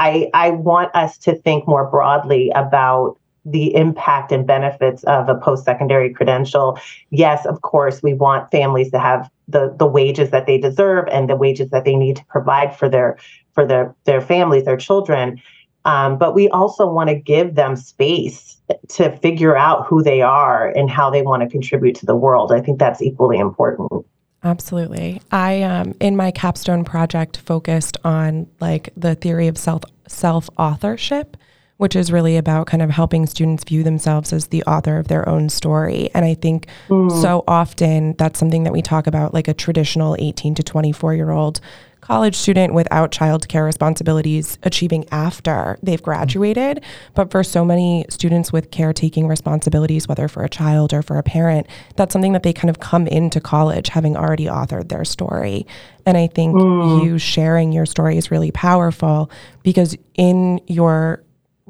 I, 0.00 0.30
I 0.32 0.50
want 0.50 0.94
us 0.96 1.18
to 1.18 1.34
think 1.34 1.68
more 1.68 1.86
broadly 1.86 2.50
about 2.54 3.18
the 3.44 3.74
impact 3.74 4.32
and 4.32 4.46
benefits 4.46 5.02
of 5.04 5.28
a 5.28 5.34
post-secondary 5.34 6.12
credential. 6.12 6.78
Yes 7.10 7.46
of 7.46 7.62
course 7.62 8.02
we 8.02 8.14
want 8.14 8.50
families 8.50 8.90
to 8.90 8.98
have 8.98 9.30
the 9.48 9.74
the 9.78 9.86
wages 9.86 10.30
that 10.30 10.46
they 10.46 10.58
deserve 10.58 11.06
and 11.10 11.28
the 11.28 11.36
wages 11.36 11.70
that 11.70 11.84
they 11.84 11.96
need 11.96 12.16
to 12.16 12.24
provide 12.26 12.76
for 12.76 12.88
their 12.88 13.18
for 13.52 13.66
their 13.66 13.94
their 14.04 14.20
families 14.20 14.64
their 14.64 14.76
children. 14.76 15.40
Um, 15.84 16.18
but 16.18 16.34
we 16.34 16.48
also 16.50 16.86
want 16.86 17.08
to 17.08 17.14
give 17.14 17.54
them 17.54 17.74
space 17.74 18.58
to 18.88 19.16
figure 19.18 19.56
out 19.56 19.86
who 19.86 20.02
they 20.02 20.20
are 20.20 20.68
and 20.68 20.90
how 20.90 21.10
they 21.10 21.22
want 21.22 21.42
to 21.42 21.48
contribute 21.48 21.94
to 21.96 22.06
the 22.06 22.14
world. 22.14 22.52
I 22.52 22.60
think 22.60 22.78
that's 22.78 23.00
equally 23.00 23.38
important. 23.38 23.90
Absolutely. 24.42 25.20
I 25.30 25.62
um 25.62 25.94
in 26.00 26.16
my 26.16 26.30
capstone 26.30 26.84
project 26.84 27.38
focused 27.38 27.96
on 28.04 28.46
like 28.60 28.90
the 28.96 29.14
theory 29.14 29.48
of 29.48 29.58
self 29.58 29.82
self 30.06 30.48
authorship, 30.58 31.36
which 31.80 31.96
is 31.96 32.12
really 32.12 32.36
about 32.36 32.66
kind 32.66 32.82
of 32.82 32.90
helping 32.90 33.24
students 33.24 33.64
view 33.64 33.82
themselves 33.82 34.34
as 34.34 34.48
the 34.48 34.62
author 34.64 34.98
of 34.98 35.08
their 35.08 35.26
own 35.26 35.48
story. 35.48 36.10
And 36.12 36.26
I 36.26 36.34
think 36.34 36.66
mm. 36.88 37.10
so 37.22 37.42
often 37.48 38.14
that's 38.18 38.38
something 38.38 38.64
that 38.64 38.72
we 38.74 38.82
talk 38.82 39.06
about 39.06 39.32
like 39.32 39.48
a 39.48 39.54
traditional 39.54 40.14
18 40.18 40.54
to 40.56 40.62
24 40.62 41.14
year 41.14 41.30
old 41.30 41.58
college 42.02 42.36
student 42.36 42.74
without 42.74 43.12
childcare 43.12 43.64
responsibilities 43.64 44.58
achieving 44.62 45.06
after 45.10 45.78
they've 45.82 46.02
graduated. 46.02 46.84
But 47.14 47.30
for 47.30 47.42
so 47.42 47.64
many 47.64 48.04
students 48.10 48.52
with 48.52 48.70
caretaking 48.70 49.26
responsibilities, 49.26 50.06
whether 50.06 50.28
for 50.28 50.44
a 50.44 50.50
child 50.50 50.92
or 50.92 51.00
for 51.00 51.16
a 51.16 51.22
parent, 51.22 51.66
that's 51.96 52.12
something 52.12 52.34
that 52.34 52.42
they 52.42 52.52
kind 52.52 52.68
of 52.68 52.80
come 52.80 53.06
into 53.06 53.40
college 53.40 53.88
having 53.88 54.18
already 54.18 54.46
authored 54.46 54.90
their 54.90 55.06
story. 55.06 55.66
And 56.04 56.18
I 56.18 56.26
think 56.26 56.56
mm. 56.56 57.04
you 57.06 57.16
sharing 57.16 57.72
your 57.72 57.86
story 57.86 58.18
is 58.18 58.30
really 58.30 58.50
powerful 58.50 59.30
because 59.62 59.96
in 60.14 60.60
your 60.66 61.22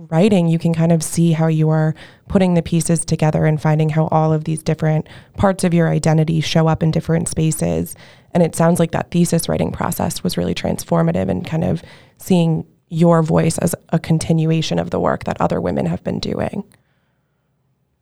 writing, 0.09 0.49
you 0.49 0.59
can 0.59 0.73
kind 0.73 0.93
of 0.93 1.03
see 1.03 1.33
how 1.33 1.47
you 1.47 1.69
are 1.69 1.95
putting 2.29 2.55
the 2.55 2.63
pieces 2.63 3.05
together 3.05 3.45
and 3.45 3.61
finding 3.61 3.91
how 3.91 4.09
all 4.09 4.33
of 4.33 4.45
these 4.45 4.63
different 4.63 5.09
parts 5.37 5.65
of 5.65 5.75
your 5.75 5.89
identity 5.89 6.41
show 6.41 6.67
up 6.67 6.83
in 6.83 6.91
different 6.91 7.29
spaces. 7.29 7.95
And 8.33 8.43
it 8.43 8.55
sounds 8.55 8.79
like 8.79 8.93
that 8.93 9.11
thesis 9.11 9.49
writing 9.49 9.73
process 9.73 10.23
was 10.23 10.37
really 10.37 10.55
transformative 10.55 11.29
and 11.29 11.47
kind 11.47 11.65
of 11.65 11.83
seeing 12.19 12.67
your 12.89 13.23
voice 13.23 13.59
as 13.59 13.75
a 13.91 13.99
continuation 13.99 14.79
of 14.79 14.91
the 14.91 15.01
work 15.01 15.25
that 15.25 15.41
other 15.41 15.61
women 15.61 15.87
have 15.87 16.03
been 16.03 16.19
doing. 16.19 16.65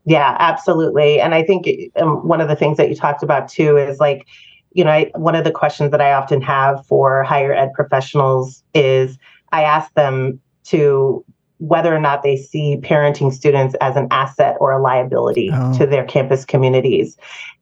Yeah, 0.04 0.36
absolutely. 0.38 1.20
And 1.20 1.34
I 1.34 1.42
think 1.42 1.68
um, 1.96 2.26
one 2.26 2.40
of 2.40 2.48
the 2.48 2.56
things 2.56 2.78
that 2.78 2.88
you 2.88 2.94
talked 2.94 3.22
about 3.22 3.48
too 3.48 3.76
is 3.76 4.00
like, 4.00 4.26
you 4.72 4.84
know, 4.84 4.90
I, 4.90 5.10
one 5.14 5.34
of 5.34 5.44
the 5.44 5.50
questions 5.50 5.90
that 5.90 6.00
I 6.00 6.12
often 6.12 6.40
have 6.42 6.86
for 6.86 7.22
higher 7.24 7.52
ed 7.52 7.72
professionals 7.74 8.62
is 8.72 9.18
I 9.52 9.64
ask 9.64 9.92
them 9.94 10.40
to 10.64 11.24
whether 11.58 11.94
or 11.94 12.00
not 12.00 12.22
they 12.22 12.36
see 12.36 12.76
parenting 12.76 13.32
students 13.32 13.74
as 13.80 13.96
an 13.96 14.06
asset 14.10 14.56
or 14.60 14.72
a 14.72 14.80
liability 14.80 15.50
oh. 15.52 15.76
to 15.76 15.86
their 15.86 16.04
campus 16.04 16.44
communities. 16.44 17.16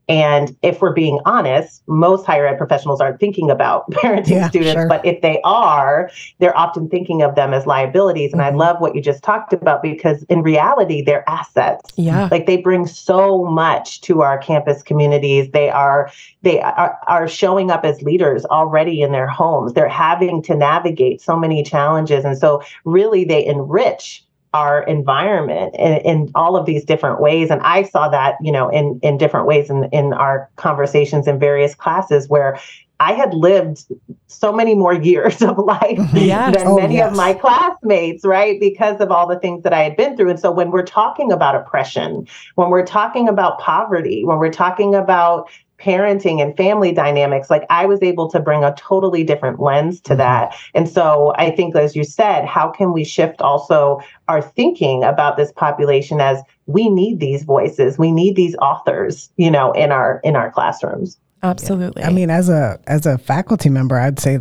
And 0.08 0.56
if 0.62 0.80
we're 0.80 0.92
being 0.92 1.18
honest, 1.24 1.82
most 1.88 2.24
higher 2.24 2.46
ed 2.46 2.58
professionals 2.58 3.00
aren't 3.00 3.18
thinking 3.18 3.50
about 3.50 3.90
parenting 3.90 4.28
yeah, 4.28 4.48
students, 4.48 4.74
sure. 4.74 4.88
but 4.88 5.04
if 5.04 5.20
they 5.20 5.40
are, 5.42 6.10
they're 6.38 6.56
often 6.56 6.88
thinking 6.88 7.22
of 7.22 7.34
them 7.34 7.52
as 7.52 7.66
liabilities. 7.66 8.32
And 8.32 8.40
mm-hmm. 8.40 8.54
I 8.54 8.56
love 8.56 8.80
what 8.80 8.94
you 8.94 9.02
just 9.02 9.24
talked 9.24 9.52
about 9.52 9.82
because 9.82 10.22
in 10.24 10.42
reality, 10.42 11.02
they're 11.02 11.28
assets. 11.28 11.92
Yeah. 11.96 12.28
Like 12.30 12.46
they 12.46 12.56
bring 12.56 12.86
so 12.86 13.44
much 13.44 14.00
to 14.02 14.22
our 14.22 14.38
campus 14.38 14.82
communities. 14.82 15.50
They 15.50 15.70
are 15.70 16.10
they 16.42 16.60
are, 16.60 16.98
are 17.08 17.26
showing 17.26 17.72
up 17.72 17.84
as 17.84 18.00
leaders 18.02 18.44
already 18.44 19.02
in 19.02 19.10
their 19.10 19.26
homes. 19.26 19.72
They're 19.72 19.88
having 19.88 20.40
to 20.42 20.54
navigate 20.54 21.20
so 21.20 21.36
many 21.36 21.64
challenges. 21.64 22.24
And 22.24 22.38
so 22.38 22.62
really 22.84 23.24
they 23.24 23.44
enrich 23.44 24.22
our 24.56 24.82
environment 24.84 25.74
in, 25.78 25.92
in, 25.98 26.30
all 26.34 26.56
of 26.56 26.64
these 26.64 26.84
different 26.84 27.20
ways. 27.20 27.50
And 27.50 27.60
I 27.60 27.82
saw 27.82 28.08
that, 28.08 28.36
you 28.40 28.50
know, 28.50 28.70
in, 28.70 28.98
in 29.02 29.18
different 29.18 29.46
ways 29.46 29.68
in, 29.68 29.84
in 29.92 30.14
our 30.14 30.48
conversations 30.56 31.26
in 31.26 31.38
various 31.38 31.74
classes 31.74 32.28
where 32.28 32.58
I 32.98 33.12
had 33.12 33.34
lived 33.34 33.84
so 34.28 34.52
many 34.52 34.74
more 34.74 34.94
years 35.10 35.42
of 35.42 35.58
life 35.58 35.98
yes. 36.14 36.56
than 36.56 36.66
oh, 36.66 36.76
many 36.76 36.96
yes. 36.96 37.10
of 37.10 37.16
my 37.16 37.34
classmates, 37.34 38.24
right? 38.24 38.58
Because 38.58 39.00
of 39.00 39.10
all 39.10 39.26
the 39.26 39.38
things 39.38 39.62
that 39.64 39.74
I 39.74 39.82
had 39.82 39.96
been 39.96 40.16
through. 40.16 40.30
And 40.30 40.40
so 40.40 40.50
when 40.50 40.70
we're 40.70 40.86
talking 40.86 41.30
about 41.30 41.54
oppression, 41.54 42.26
when 42.54 42.70
we're 42.70 42.86
talking 42.86 43.28
about 43.28 43.58
poverty, 43.58 44.24
when 44.24 44.38
we're 44.38 44.50
talking 44.50 44.94
about 44.94 45.50
parenting 45.78 46.40
and 46.42 46.56
family 46.56 46.92
dynamics, 46.92 47.50
like 47.50 47.64
I 47.70 47.86
was 47.86 48.02
able 48.02 48.30
to 48.30 48.40
bring 48.40 48.64
a 48.64 48.74
totally 48.74 49.24
different 49.24 49.60
lens 49.60 50.00
to 50.02 50.10
mm-hmm. 50.10 50.18
that. 50.18 50.56
And 50.74 50.88
so 50.88 51.34
I 51.36 51.50
think, 51.50 51.76
as 51.76 51.94
you 51.94 52.04
said, 52.04 52.44
how 52.44 52.68
can 52.70 52.92
we 52.92 53.04
shift 53.04 53.42
also 53.42 54.00
our 54.28 54.42
thinking 54.42 55.04
about 55.04 55.36
this 55.36 55.52
population 55.52 56.20
as 56.20 56.40
we 56.66 56.88
need 56.88 57.20
these 57.20 57.44
voices, 57.44 57.98
we 57.98 58.12
need 58.12 58.36
these 58.36 58.56
authors, 58.56 59.30
you 59.36 59.50
know, 59.50 59.72
in 59.72 59.92
our 59.92 60.20
in 60.24 60.36
our 60.36 60.50
classrooms. 60.50 61.18
Absolutely. 61.42 62.02
Yeah. 62.02 62.08
I 62.08 62.12
mean, 62.12 62.30
as 62.30 62.48
a 62.48 62.78
as 62.86 63.06
a 63.06 63.18
faculty 63.18 63.68
member, 63.68 63.98
I'd 63.98 64.18
say 64.18 64.38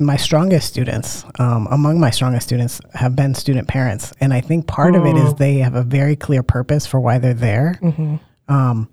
my 0.00 0.16
strongest 0.16 0.68
students, 0.68 1.24
um, 1.38 1.68
among 1.70 2.00
my 2.00 2.10
strongest 2.10 2.46
students, 2.46 2.80
have 2.94 3.14
been 3.14 3.34
student 3.34 3.68
parents, 3.68 4.12
and 4.20 4.32
I 4.32 4.40
think 4.40 4.66
part 4.66 4.94
mm. 4.94 5.00
of 5.00 5.06
it 5.06 5.16
is 5.16 5.34
mm. 5.34 5.38
they 5.38 5.58
have 5.58 5.74
a 5.74 5.82
very 5.82 6.16
clear 6.16 6.42
purpose 6.42 6.86
for 6.86 6.98
why 7.00 7.18
they're 7.18 7.34
there. 7.34 7.78
Mm-hmm. 7.82 8.16
Um, 8.48 8.88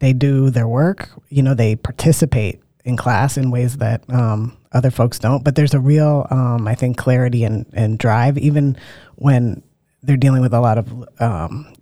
they 0.00 0.12
do 0.12 0.50
their 0.50 0.68
work. 0.68 1.08
You 1.28 1.42
know, 1.42 1.54
they 1.54 1.76
participate 1.76 2.60
in 2.84 2.96
class 2.96 3.36
in 3.36 3.50
ways 3.50 3.76
that 3.76 4.02
um, 4.10 4.56
other 4.72 4.90
folks 4.90 5.18
don't. 5.18 5.44
But 5.44 5.54
there's 5.54 5.74
a 5.74 5.80
real, 5.80 6.26
um, 6.30 6.66
I 6.66 6.74
think, 6.74 6.96
clarity 6.96 7.44
and, 7.44 7.66
and 7.72 7.98
drive, 7.98 8.36
even 8.38 8.76
when 9.16 9.62
they're 10.02 10.16
dealing 10.16 10.42
with 10.42 10.54
a 10.54 10.60
lot 10.60 10.78
of 10.78 11.08
um, 11.20 11.72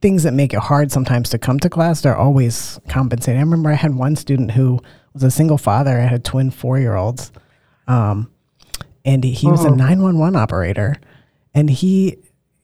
things 0.00 0.22
that 0.22 0.34
make 0.34 0.52
it 0.52 0.60
hard 0.60 0.92
sometimes 0.92 1.30
to 1.30 1.38
come 1.38 1.58
to 1.60 1.70
class. 1.70 2.02
They're 2.02 2.16
always 2.16 2.78
compensating. 2.88 3.40
I 3.40 3.44
remember 3.44 3.70
I 3.70 3.74
had 3.74 3.94
one 3.94 4.16
student 4.16 4.52
who 4.52 4.80
was 5.14 5.22
a 5.22 5.30
single 5.30 5.58
father. 5.58 5.98
I 5.98 6.04
had 6.04 6.24
twin 6.24 6.50
four 6.50 6.78
year 6.78 6.94
olds, 6.94 7.32
um, 7.88 8.30
and 9.04 9.24
he, 9.24 9.32
he 9.32 9.46
was 9.50 9.64
a 9.64 9.68
uh-huh. 9.68 9.76
nine 9.76 10.02
one 10.02 10.18
one 10.18 10.36
operator, 10.36 10.96
and 11.54 11.70
he, 11.70 12.18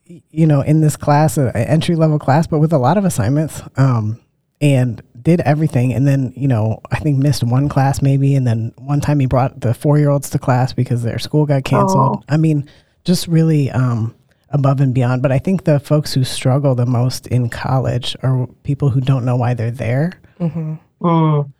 you 0.05 0.45
know, 0.45 0.61
in 0.61 0.81
this 0.81 0.95
class, 0.95 1.37
an 1.37 1.55
entry 1.55 1.95
level 1.95 2.19
class, 2.19 2.45
but 2.45 2.59
with 2.59 2.73
a 2.73 2.77
lot 2.77 2.97
of 2.97 3.05
assignments. 3.05 3.61
Um, 3.75 4.19
and 4.63 5.03
did 5.21 5.41
everything 5.41 5.93
and 5.93 6.07
then 6.07 6.33
you 6.35 6.47
know 6.47 6.79
i 6.89 6.97
think 6.97 7.17
missed 7.17 7.43
one 7.43 7.67
class 7.69 8.01
maybe 8.01 8.33
and 8.33 8.47
then 8.47 8.73
one 8.77 9.01
time 9.01 9.19
he 9.19 9.25
brought 9.25 9.59
the 9.59 9.73
four 9.73 9.99
year 9.99 10.09
olds 10.09 10.29
to 10.29 10.39
class 10.39 10.73
because 10.73 11.03
their 11.03 11.19
school 11.19 11.45
got 11.45 11.63
canceled 11.63 12.17
Aww. 12.17 12.23
i 12.29 12.37
mean 12.37 12.69
just 13.03 13.27
really 13.27 13.69
um, 13.71 14.15
above 14.49 14.79
and 14.79 14.93
beyond 14.93 15.21
but 15.21 15.31
i 15.31 15.37
think 15.37 15.65
the 15.65 15.79
folks 15.79 16.13
who 16.13 16.23
struggle 16.23 16.75
the 16.75 16.85
most 16.85 17.27
in 17.27 17.49
college 17.49 18.15
are 18.23 18.47
people 18.63 18.89
who 18.89 19.01
don't 19.01 19.25
know 19.25 19.35
why 19.35 19.53
they're 19.53 19.69
there 19.69 20.13
mm-hmm. 20.39 20.75
mm. 21.01 21.51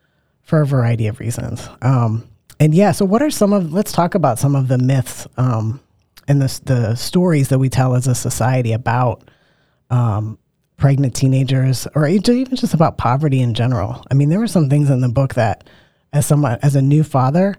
for 0.41 0.61
a 0.61 0.65
variety 0.65 1.07
of 1.07 1.19
reasons 1.19 1.67
um, 1.81 2.27
and 2.59 2.73
yeah 2.73 2.91
so 2.91 3.03
what 3.03 3.21
are 3.21 3.29
some 3.29 3.51
of 3.51 3.73
let's 3.73 3.91
talk 3.91 4.15
about 4.15 4.39
some 4.39 4.55
of 4.55 4.69
the 4.69 4.77
myths 4.77 5.27
um, 5.37 5.81
and 6.29 6.41
the, 6.41 6.61
the 6.63 6.95
stories 6.95 7.49
that 7.49 7.59
we 7.59 7.67
tell 7.67 7.95
as 7.95 8.07
a 8.07 8.15
society 8.15 8.71
about 8.71 9.23
um, 9.89 10.37
pregnant 10.77 11.15
teenagers 11.15 11.87
or 11.95 12.07
even 12.07 12.55
just 12.55 12.73
about 12.73 12.97
poverty 12.97 13.41
in 13.41 13.53
general. 13.53 14.03
I 14.09 14.13
mean, 14.13 14.29
there 14.29 14.39
were 14.39 14.47
some 14.47 14.69
things 14.69 14.89
in 14.89 15.01
the 15.01 15.09
book 15.09 15.35
that, 15.35 15.69
as 16.11 16.25
someone, 16.25 16.59
as 16.61 16.75
a 16.75 16.81
new 16.81 17.03
father 17.03 17.55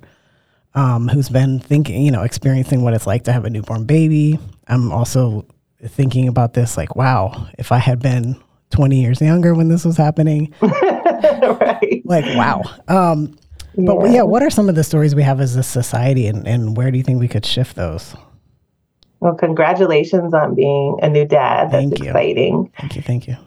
um, 0.74 1.08
who's 1.08 1.28
been 1.28 1.60
thinking, 1.60 2.02
you 2.02 2.10
know, 2.10 2.22
experiencing 2.22 2.82
what 2.82 2.94
it's 2.94 3.06
like 3.06 3.24
to 3.24 3.32
have 3.32 3.44
a 3.44 3.50
newborn 3.50 3.84
baby, 3.84 4.38
I'm 4.68 4.92
also 4.92 5.46
thinking 5.86 6.28
about 6.28 6.54
this 6.54 6.76
like, 6.76 6.96
wow, 6.96 7.48
if 7.58 7.72
I 7.72 7.78
had 7.78 8.00
been 8.00 8.40
20 8.70 9.00
years 9.00 9.20
younger 9.20 9.54
when 9.54 9.68
this 9.68 9.84
was 9.84 9.96
happening, 9.96 10.52
right. 10.60 12.02
like, 12.04 12.24
wow. 12.36 12.62
Um, 12.88 13.36
yeah. 13.76 13.84
But 13.86 14.10
yeah, 14.10 14.22
what 14.22 14.42
are 14.42 14.50
some 14.50 14.68
of 14.68 14.74
the 14.74 14.84
stories 14.84 15.14
we 15.14 15.22
have 15.22 15.40
as 15.40 15.56
a 15.56 15.62
society 15.62 16.26
and, 16.26 16.46
and 16.46 16.76
where 16.76 16.90
do 16.90 16.98
you 16.98 17.04
think 17.04 17.20
we 17.20 17.28
could 17.28 17.44
shift 17.44 17.76
those? 17.76 18.14
Well, 19.24 19.34
congratulations 19.34 20.34
on 20.34 20.54
being 20.54 20.98
a 21.00 21.08
new 21.08 21.24
dad. 21.24 21.70
That's 21.70 21.88
thank 21.88 21.98
you. 21.98 22.08
exciting. 22.08 22.70
Thank 22.78 22.94
you. 22.94 23.00
Thank 23.00 23.26
you. 23.26 23.38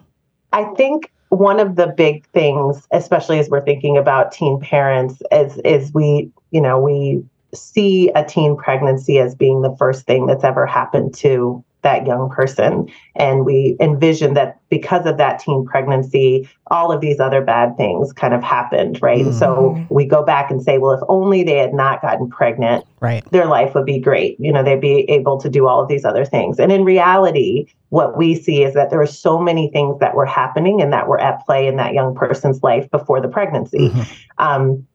I 0.52 0.64
think 0.74 1.12
one 1.28 1.60
of 1.60 1.76
the 1.76 1.86
big 1.86 2.26
things, 2.30 2.88
especially 2.90 3.38
as 3.38 3.48
we're 3.48 3.64
thinking 3.64 3.96
about 3.96 4.32
teen 4.32 4.58
parents, 4.58 5.22
is 5.30 5.56
is 5.58 5.94
we, 5.94 6.32
you 6.50 6.60
know, 6.60 6.80
we 6.80 7.22
see 7.54 8.10
a 8.16 8.24
teen 8.24 8.56
pregnancy 8.56 9.20
as 9.20 9.36
being 9.36 9.62
the 9.62 9.72
first 9.76 10.04
thing 10.04 10.26
that's 10.26 10.42
ever 10.42 10.66
happened 10.66 11.14
to 11.18 11.64
that 11.82 12.06
young 12.06 12.28
person. 12.28 12.90
And 13.14 13.44
we 13.44 13.76
envision 13.80 14.34
that 14.34 14.58
because 14.68 15.06
of 15.06 15.16
that 15.18 15.38
teen 15.38 15.64
pregnancy, 15.64 16.48
all 16.68 16.90
of 16.90 17.00
these 17.00 17.20
other 17.20 17.40
bad 17.40 17.76
things 17.76 18.12
kind 18.12 18.34
of 18.34 18.42
happened, 18.42 19.00
right? 19.00 19.24
Mm-hmm. 19.24 19.38
So 19.38 19.86
we 19.88 20.04
go 20.04 20.24
back 20.24 20.50
and 20.50 20.62
say, 20.62 20.78
well, 20.78 20.92
if 20.92 21.00
only 21.08 21.44
they 21.44 21.56
had 21.56 21.72
not 21.72 22.02
gotten 22.02 22.28
pregnant, 22.28 22.84
right. 23.00 23.24
their 23.30 23.46
life 23.46 23.74
would 23.74 23.86
be 23.86 23.98
great. 23.98 24.38
You 24.40 24.52
know, 24.52 24.62
they'd 24.62 24.80
be 24.80 25.08
able 25.08 25.38
to 25.40 25.48
do 25.48 25.66
all 25.66 25.80
of 25.80 25.88
these 25.88 26.04
other 26.04 26.24
things. 26.24 26.58
And 26.58 26.72
in 26.72 26.84
reality, 26.84 27.66
what 27.90 28.18
we 28.18 28.34
see 28.34 28.64
is 28.64 28.74
that 28.74 28.90
there 28.90 29.00
are 29.00 29.06
so 29.06 29.38
many 29.38 29.70
things 29.70 29.98
that 30.00 30.14
were 30.14 30.26
happening 30.26 30.82
and 30.82 30.92
that 30.92 31.08
were 31.08 31.20
at 31.20 31.44
play 31.46 31.66
in 31.66 31.76
that 31.76 31.94
young 31.94 32.14
person's 32.14 32.62
life 32.62 32.90
before 32.90 33.20
the 33.20 33.28
pregnancy. 33.28 33.88
Mm-hmm. 33.88 34.44
Um, 34.44 34.86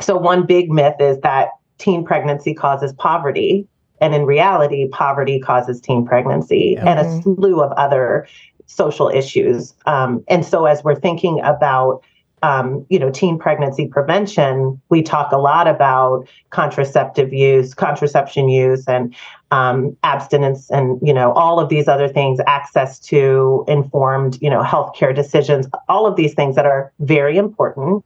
so 0.00 0.16
one 0.16 0.44
big 0.44 0.70
myth 0.70 0.96
is 0.98 1.18
that 1.20 1.50
teen 1.78 2.04
pregnancy 2.04 2.54
causes 2.54 2.92
poverty 2.92 3.66
And 4.00 4.14
in 4.14 4.26
reality, 4.26 4.88
poverty 4.88 5.38
causes 5.38 5.80
teen 5.80 6.04
pregnancy 6.06 6.76
and 6.76 6.98
a 6.98 7.22
slew 7.22 7.62
of 7.62 7.72
other 7.72 8.26
social 8.66 9.08
issues. 9.08 9.74
Um, 9.86 10.24
and 10.28 10.44
so, 10.44 10.66
as 10.66 10.82
we're 10.82 10.96
thinking 10.96 11.40
about 11.40 12.02
um, 12.44 12.84
you 12.90 12.98
know, 12.98 13.10
teen 13.10 13.38
pregnancy 13.38 13.88
prevention, 13.88 14.78
we 14.90 15.02
talk 15.02 15.32
a 15.32 15.38
lot 15.38 15.66
about 15.66 16.28
contraceptive 16.50 17.32
use, 17.32 17.72
contraception 17.72 18.50
use, 18.50 18.84
and 18.86 19.14
um, 19.50 19.96
abstinence, 20.02 20.70
and 20.70 21.00
you 21.00 21.14
know, 21.14 21.32
all 21.32 21.58
of 21.58 21.70
these 21.70 21.88
other 21.88 22.06
things, 22.06 22.40
access 22.46 22.98
to 22.98 23.64
informed, 23.66 24.38
you 24.42 24.50
know, 24.50 24.62
healthcare 24.62 25.14
decisions, 25.14 25.66
all 25.88 26.06
of 26.06 26.16
these 26.16 26.34
things 26.34 26.54
that 26.56 26.66
are 26.66 26.92
very 26.98 27.38
important. 27.38 28.04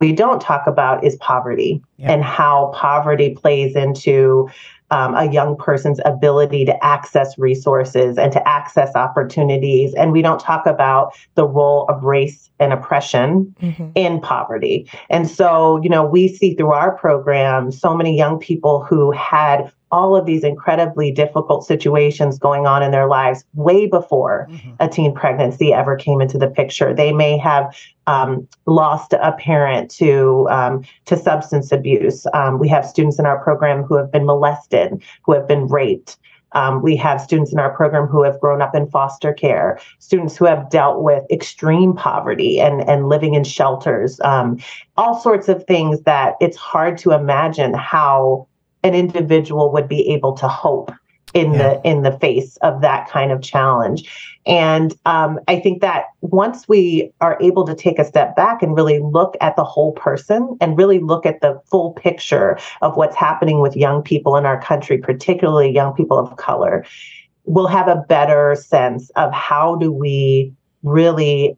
We 0.00 0.12
don't 0.12 0.40
talk 0.40 0.66
about 0.66 1.02
is 1.02 1.16
poverty 1.16 1.82
yeah. 1.96 2.12
and 2.12 2.22
how 2.22 2.70
poverty 2.74 3.30
plays 3.34 3.74
into 3.74 4.48
um, 4.90 5.14
a 5.14 5.30
young 5.30 5.56
person's 5.56 6.00
ability 6.04 6.64
to 6.64 6.84
access 6.84 7.36
resources 7.38 8.18
and 8.18 8.32
to 8.32 8.48
access 8.48 8.94
opportunities. 8.94 9.94
And 9.94 10.12
we 10.12 10.22
don't 10.22 10.40
talk 10.40 10.66
about 10.66 11.12
the 11.34 11.46
role 11.46 11.86
of 11.88 12.04
race 12.04 12.50
and 12.58 12.72
oppression 12.72 13.54
mm-hmm. 13.60 13.88
in 13.94 14.20
poverty. 14.20 14.88
And 15.10 15.28
so, 15.28 15.80
you 15.82 15.88
know, 15.88 16.04
we 16.04 16.28
see 16.28 16.54
through 16.54 16.72
our 16.72 16.96
program 16.96 17.72
so 17.72 17.96
many 17.96 18.16
young 18.16 18.38
people 18.38 18.82
who 18.82 19.10
had 19.10 19.70
all 19.92 20.16
of 20.16 20.26
these 20.26 20.42
incredibly 20.42 21.10
difficult 21.10 21.64
situations 21.64 22.38
going 22.38 22.66
on 22.66 22.82
in 22.82 22.90
their 22.90 23.06
lives 23.06 23.44
way 23.54 23.86
before 23.86 24.48
mm-hmm. 24.50 24.72
a 24.80 24.88
teen 24.88 25.14
pregnancy 25.14 25.72
ever 25.72 25.96
came 25.96 26.20
into 26.20 26.38
the 26.38 26.48
picture. 26.48 26.92
They 26.92 27.12
may 27.12 27.38
have 27.38 27.74
um, 28.06 28.46
lost 28.66 29.12
a 29.12 29.32
parent 29.38 29.90
to 29.92 30.48
um, 30.50 30.84
to 31.06 31.16
substance 31.16 31.72
abuse. 31.72 32.26
Um, 32.34 32.58
we 32.58 32.68
have 32.68 32.84
students 32.84 33.18
in 33.18 33.26
our 33.26 33.42
program 33.42 33.82
who 33.82 33.96
have 33.96 34.10
been 34.10 34.26
molested, 34.26 35.02
who 35.24 35.32
have 35.32 35.46
been 35.46 35.66
raped. 35.66 36.18
Um, 36.52 36.80
we 36.80 36.96
have 36.96 37.20
students 37.20 37.52
in 37.52 37.58
our 37.58 37.74
program 37.74 38.06
who 38.06 38.22
have 38.22 38.40
grown 38.40 38.62
up 38.62 38.74
in 38.74 38.88
foster 38.88 39.32
care, 39.32 39.78
students 39.98 40.36
who 40.36 40.46
have 40.46 40.70
dealt 40.70 41.02
with 41.02 41.24
extreme 41.30 41.92
poverty 41.92 42.60
and, 42.60 42.88
and 42.88 43.08
living 43.08 43.34
in 43.34 43.44
shelters, 43.44 44.20
um, 44.24 44.58
all 44.96 45.20
sorts 45.20 45.48
of 45.48 45.64
things 45.64 46.02
that 46.02 46.34
it's 46.40 46.56
hard 46.56 46.96
to 46.98 47.10
imagine 47.10 47.74
how 47.74 48.46
an 48.86 48.94
individual 48.94 49.72
would 49.72 49.88
be 49.88 50.08
able 50.10 50.32
to 50.34 50.48
hope 50.48 50.92
in 51.34 51.52
yeah. 51.52 51.58
the 51.58 51.88
in 51.88 52.02
the 52.02 52.12
face 52.18 52.56
of 52.58 52.80
that 52.80 53.08
kind 53.10 53.32
of 53.32 53.42
challenge 53.42 54.08
and 54.46 54.94
um, 55.04 55.40
i 55.48 55.58
think 55.58 55.80
that 55.82 56.04
once 56.20 56.68
we 56.68 57.12
are 57.20 57.36
able 57.40 57.66
to 57.66 57.74
take 57.74 57.98
a 57.98 58.04
step 58.04 58.36
back 58.36 58.62
and 58.62 58.76
really 58.76 59.00
look 59.00 59.36
at 59.40 59.56
the 59.56 59.64
whole 59.64 59.92
person 59.92 60.56
and 60.60 60.78
really 60.78 61.00
look 61.00 61.26
at 61.26 61.40
the 61.40 61.60
full 61.66 61.92
picture 61.92 62.58
of 62.80 62.96
what's 62.96 63.16
happening 63.16 63.60
with 63.60 63.76
young 63.76 64.02
people 64.02 64.36
in 64.36 64.46
our 64.46 64.60
country 64.62 64.98
particularly 64.98 65.70
young 65.70 65.92
people 65.92 66.18
of 66.18 66.36
color 66.36 66.84
we'll 67.44 67.66
have 67.66 67.88
a 67.88 68.04
better 68.08 68.54
sense 68.54 69.10
of 69.10 69.32
how 69.32 69.74
do 69.76 69.92
we 69.92 70.52
really 70.84 71.56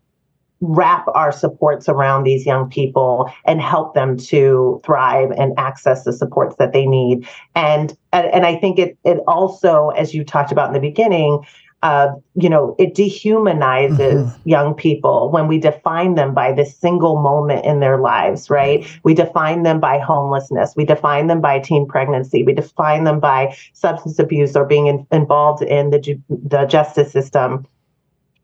wrap 0.61 1.07
our 1.15 1.31
supports 1.31 1.89
around 1.89 2.25
these 2.25 2.45
young 2.45 2.69
people 2.69 3.31
and 3.45 3.61
help 3.61 3.95
them 3.95 4.17
to 4.17 4.81
thrive 4.85 5.31
and 5.31 5.53
access 5.57 6.05
the 6.05 6.13
supports 6.13 6.57
that 6.59 6.73
they 6.73 6.87
need. 6.87 7.27
And 7.55 7.97
and, 8.13 8.45
I 8.45 8.57
think 8.57 8.79
it 8.79 8.99
it 9.05 9.19
also, 9.29 9.91
as 9.91 10.15
you 10.15 10.25
talked 10.25 10.51
about 10.51 10.69
in 10.69 10.75
the 10.75 10.81
beginning, 10.81 11.45
uh, 11.83 12.09
you 12.35 12.49
know, 12.49 12.75
it 12.79 12.95
dehumanizes 12.95 13.99
mm-hmm. 13.99 14.49
young 14.49 14.75
people 14.75 15.31
when 15.31 15.47
we 15.47 15.59
define 15.59 16.17
them 16.17 16.35
by 16.35 16.53
this 16.53 16.77
single 16.77 17.21
moment 17.23 17.65
in 17.65 17.79
their 17.79 17.99
lives, 18.01 18.51
right? 18.51 18.85
We 19.05 19.15
define 19.15 19.63
them 19.63 19.79
by 19.79 20.01
homelessness. 20.01 20.75
We 20.75 20.85
define 20.85 21.29
them 21.29 21.41
by 21.41 21.61
teen 21.61 21.87
pregnancy. 21.87 22.43
We 22.43 22.53
define 22.53 23.05
them 23.05 23.21
by 23.21 23.57
substance 23.75 24.19
abuse 24.19 24.57
or 24.57 24.65
being 24.65 24.89
in, 24.89 25.07
involved 25.13 25.63
in 25.63 25.91
the, 25.91 26.01
ju- 26.01 26.23
the 26.29 26.65
justice 26.65 27.13
system. 27.13 27.65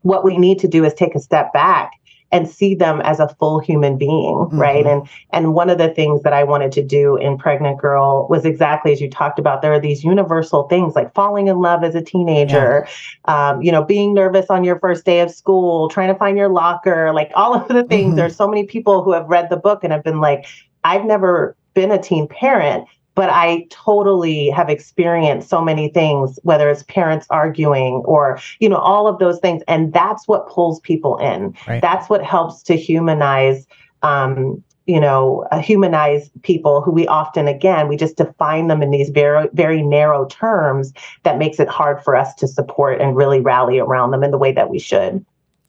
What 0.03 0.23
we 0.23 0.37
need 0.37 0.59
to 0.59 0.69
do 0.69 0.85
is 0.85 0.93
take 0.93 1.15
a 1.15 1.19
step 1.19 1.51
back 1.51 1.91
and 2.31 2.49
see 2.49 2.75
them 2.75 3.01
as 3.01 3.19
a 3.19 3.27
full 3.39 3.59
human 3.59 3.97
being 3.97 4.35
mm-hmm. 4.35 4.59
right 4.59 4.85
and 4.85 5.07
and 5.31 5.53
one 5.53 5.69
of 5.69 5.77
the 5.77 5.89
things 5.89 6.23
that 6.23 6.33
i 6.33 6.43
wanted 6.43 6.71
to 6.71 6.83
do 6.83 7.15
in 7.17 7.37
pregnant 7.37 7.79
girl 7.79 8.27
was 8.29 8.45
exactly 8.45 8.91
as 8.91 8.99
you 8.99 9.09
talked 9.09 9.39
about 9.39 9.61
there 9.61 9.73
are 9.73 9.79
these 9.79 10.03
universal 10.03 10.63
things 10.67 10.95
like 10.95 11.13
falling 11.13 11.47
in 11.47 11.59
love 11.59 11.83
as 11.83 11.95
a 11.95 12.01
teenager 12.01 12.87
yeah. 13.27 13.49
um, 13.49 13.61
you 13.61 13.71
know 13.71 13.83
being 13.83 14.13
nervous 14.13 14.47
on 14.49 14.63
your 14.63 14.79
first 14.79 15.05
day 15.05 15.19
of 15.19 15.31
school 15.31 15.87
trying 15.89 16.11
to 16.11 16.17
find 16.17 16.37
your 16.37 16.49
locker 16.49 17.13
like 17.13 17.31
all 17.35 17.53
of 17.53 17.67
the 17.67 17.83
things 17.83 18.07
mm-hmm. 18.07 18.15
there's 18.17 18.35
so 18.35 18.47
many 18.47 18.65
people 18.65 19.03
who 19.03 19.11
have 19.11 19.27
read 19.27 19.49
the 19.49 19.57
book 19.57 19.83
and 19.83 19.93
have 19.93 20.03
been 20.03 20.19
like 20.19 20.45
i've 20.83 21.05
never 21.05 21.55
been 21.73 21.91
a 21.91 22.01
teen 22.01 22.27
parent 22.27 22.87
but 23.15 23.29
I 23.29 23.65
totally 23.69 24.49
have 24.49 24.69
experienced 24.69 25.49
so 25.49 25.61
many 25.61 25.87
things, 25.87 26.37
whether 26.43 26.69
it's 26.69 26.83
parents 26.83 27.25
arguing 27.29 28.03
or, 28.05 28.39
you 28.59 28.69
know, 28.69 28.77
all 28.77 29.07
of 29.07 29.19
those 29.19 29.39
things. 29.39 29.63
And 29.67 29.93
that's 29.93 30.27
what 30.27 30.47
pulls 30.49 30.81
people 30.81 31.17
in. 31.17 31.55
Right. 31.67 31.81
That's 31.81 32.09
what 32.09 32.23
helps 32.23 32.61
to 32.63 32.75
humanize, 32.75 33.65
um, 34.03 34.61
you 34.85 34.99
know, 34.99 35.45
uh, 35.51 35.59
humanize 35.59 36.29
people 36.43 36.81
who 36.81 36.91
we 36.91 37.07
often, 37.07 37.47
again, 37.47 37.87
we 37.87 37.95
just 37.97 38.17
define 38.17 38.67
them 38.67 38.83
in 38.83 38.91
these 38.91 39.09
very, 39.09 39.47
very 39.53 39.81
narrow 39.81 40.27
terms 40.27 40.93
that 41.23 41.37
makes 41.37 41.59
it 41.59 41.69
hard 41.69 42.03
for 42.03 42.15
us 42.15 42.35
to 42.35 42.47
support 42.47 43.01
and 43.01 43.15
really 43.15 43.39
rally 43.39 43.79
around 43.79 44.11
them 44.11 44.23
in 44.23 44.31
the 44.31 44.37
way 44.37 44.51
that 44.51 44.69
we 44.69 44.77
should. 44.77 45.25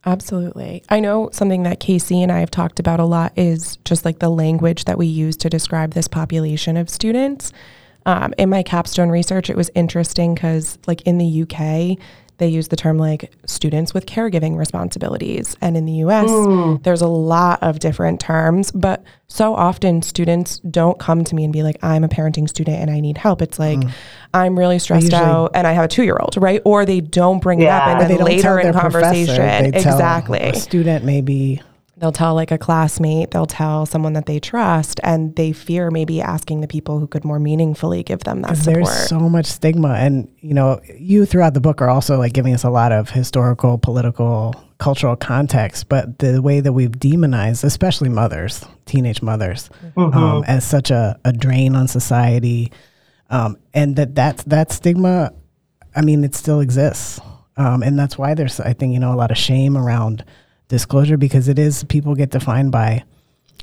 Absolutely. 0.06 0.84
I 0.88 1.00
know 1.00 1.30
something 1.32 1.64
that 1.64 1.80
Casey 1.80 2.22
and 2.22 2.30
I 2.30 2.38
have 2.38 2.50
talked 2.50 2.78
about 2.78 3.00
a 3.00 3.04
lot 3.04 3.32
is 3.36 3.76
just 3.84 4.04
like 4.04 4.20
the 4.20 4.28
language 4.28 4.84
that 4.84 4.98
we 4.98 5.06
use 5.06 5.36
to 5.38 5.50
describe 5.50 5.94
this 5.94 6.06
population 6.06 6.76
of 6.76 6.88
students. 6.88 7.52
Um, 8.06 8.32
in 8.38 8.48
my 8.48 8.62
capstone 8.62 9.08
research, 9.08 9.50
it 9.50 9.56
was 9.56 9.68
interesting 9.74 10.36
because, 10.36 10.78
like, 10.86 11.02
in 11.02 11.18
the 11.18 11.42
UK, 11.42 11.98
they 12.38 12.48
use 12.48 12.68
the 12.68 12.76
term 12.76 12.98
like 12.98 13.32
students 13.46 13.94
with 13.94 14.06
caregiving 14.06 14.56
responsibilities. 14.56 15.56
And 15.60 15.76
in 15.76 15.86
the 15.86 15.92
US, 16.04 16.28
mm. 16.28 16.82
there's 16.82 17.00
a 17.00 17.08
lot 17.08 17.62
of 17.62 17.78
different 17.78 18.20
terms, 18.20 18.70
but 18.70 19.02
so 19.28 19.54
often 19.54 20.02
students 20.02 20.58
don't 20.58 20.98
come 20.98 21.24
to 21.24 21.34
me 21.34 21.44
and 21.44 21.52
be 21.52 21.62
like, 21.62 21.78
I'm 21.82 22.04
a 22.04 22.08
parenting 22.08 22.48
student 22.48 22.78
and 22.78 22.90
I 22.90 23.00
need 23.00 23.18
help. 23.18 23.42
It's 23.42 23.58
like, 23.58 23.78
mm. 23.78 23.90
I'm 24.34 24.58
really 24.58 24.78
stressed 24.78 25.04
usually, 25.04 25.22
out 25.22 25.52
and 25.54 25.66
I 25.66 25.72
have 25.72 25.86
a 25.86 25.88
two 25.88 26.02
year 26.02 26.18
old, 26.20 26.36
right? 26.36 26.60
Or 26.64 26.84
they 26.84 27.00
don't 27.00 27.40
bring 27.40 27.60
yeah. 27.60 27.76
it 27.76 27.94
up 27.94 28.00
and 28.02 28.10
then 28.10 28.24
later 28.24 28.58
in 28.58 28.72
conversation. 28.72 29.74
Exactly. 29.74 30.40
A 30.40 30.54
student 30.54 31.04
maybe 31.04 31.62
they'll 31.96 32.12
tell 32.12 32.34
like 32.34 32.50
a 32.50 32.58
classmate, 32.58 33.30
they'll 33.30 33.46
tell 33.46 33.86
someone 33.86 34.12
that 34.12 34.26
they 34.26 34.38
trust, 34.38 35.00
and 35.02 35.34
they 35.36 35.52
fear 35.52 35.90
maybe 35.90 36.20
asking 36.20 36.60
the 36.60 36.68
people 36.68 36.98
who 36.98 37.06
could 37.06 37.24
more 37.24 37.38
meaningfully 37.38 38.02
give 38.02 38.20
them 38.20 38.42
that 38.42 38.56
support. 38.56 38.84
There's 38.84 39.08
so 39.08 39.20
much 39.20 39.46
stigma, 39.46 39.94
and 39.94 40.28
you 40.40 40.54
know, 40.54 40.80
you 40.98 41.24
throughout 41.24 41.54
the 41.54 41.60
book 41.60 41.80
are 41.80 41.88
also 41.88 42.18
like 42.18 42.32
giving 42.32 42.54
us 42.54 42.64
a 42.64 42.70
lot 42.70 42.92
of 42.92 43.10
historical, 43.10 43.78
political, 43.78 44.54
cultural 44.78 45.16
context. 45.16 45.88
But 45.88 46.18
the 46.18 46.42
way 46.42 46.60
that 46.60 46.72
we've 46.72 46.98
demonized, 46.98 47.64
especially 47.64 48.08
mothers, 48.08 48.64
teenage 48.84 49.22
mothers, 49.22 49.70
mm-hmm. 49.96 50.16
um, 50.16 50.44
as 50.44 50.64
such 50.64 50.90
a, 50.90 51.18
a 51.24 51.32
drain 51.32 51.74
on 51.74 51.88
society, 51.88 52.72
um, 53.30 53.56
and 53.72 53.96
that 53.96 54.14
that 54.16 54.38
that 54.46 54.70
stigma, 54.70 55.32
I 55.94 56.02
mean, 56.02 56.24
it 56.24 56.34
still 56.34 56.60
exists, 56.60 57.20
um, 57.56 57.82
and 57.82 57.98
that's 57.98 58.18
why 58.18 58.34
there's, 58.34 58.60
I 58.60 58.74
think, 58.74 58.92
you 58.92 59.00
know, 59.00 59.14
a 59.14 59.16
lot 59.16 59.30
of 59.30 59.38
shame 59.38 59.78
around 59.78 60.24
disclosure 60.68 61.16
because 61.16 61.48
it 61.48 61.58
is 61.58 61.84
people 61.84 62.14
get 62.14 62.30
defined 62.30 62.72
by 62.72 63.04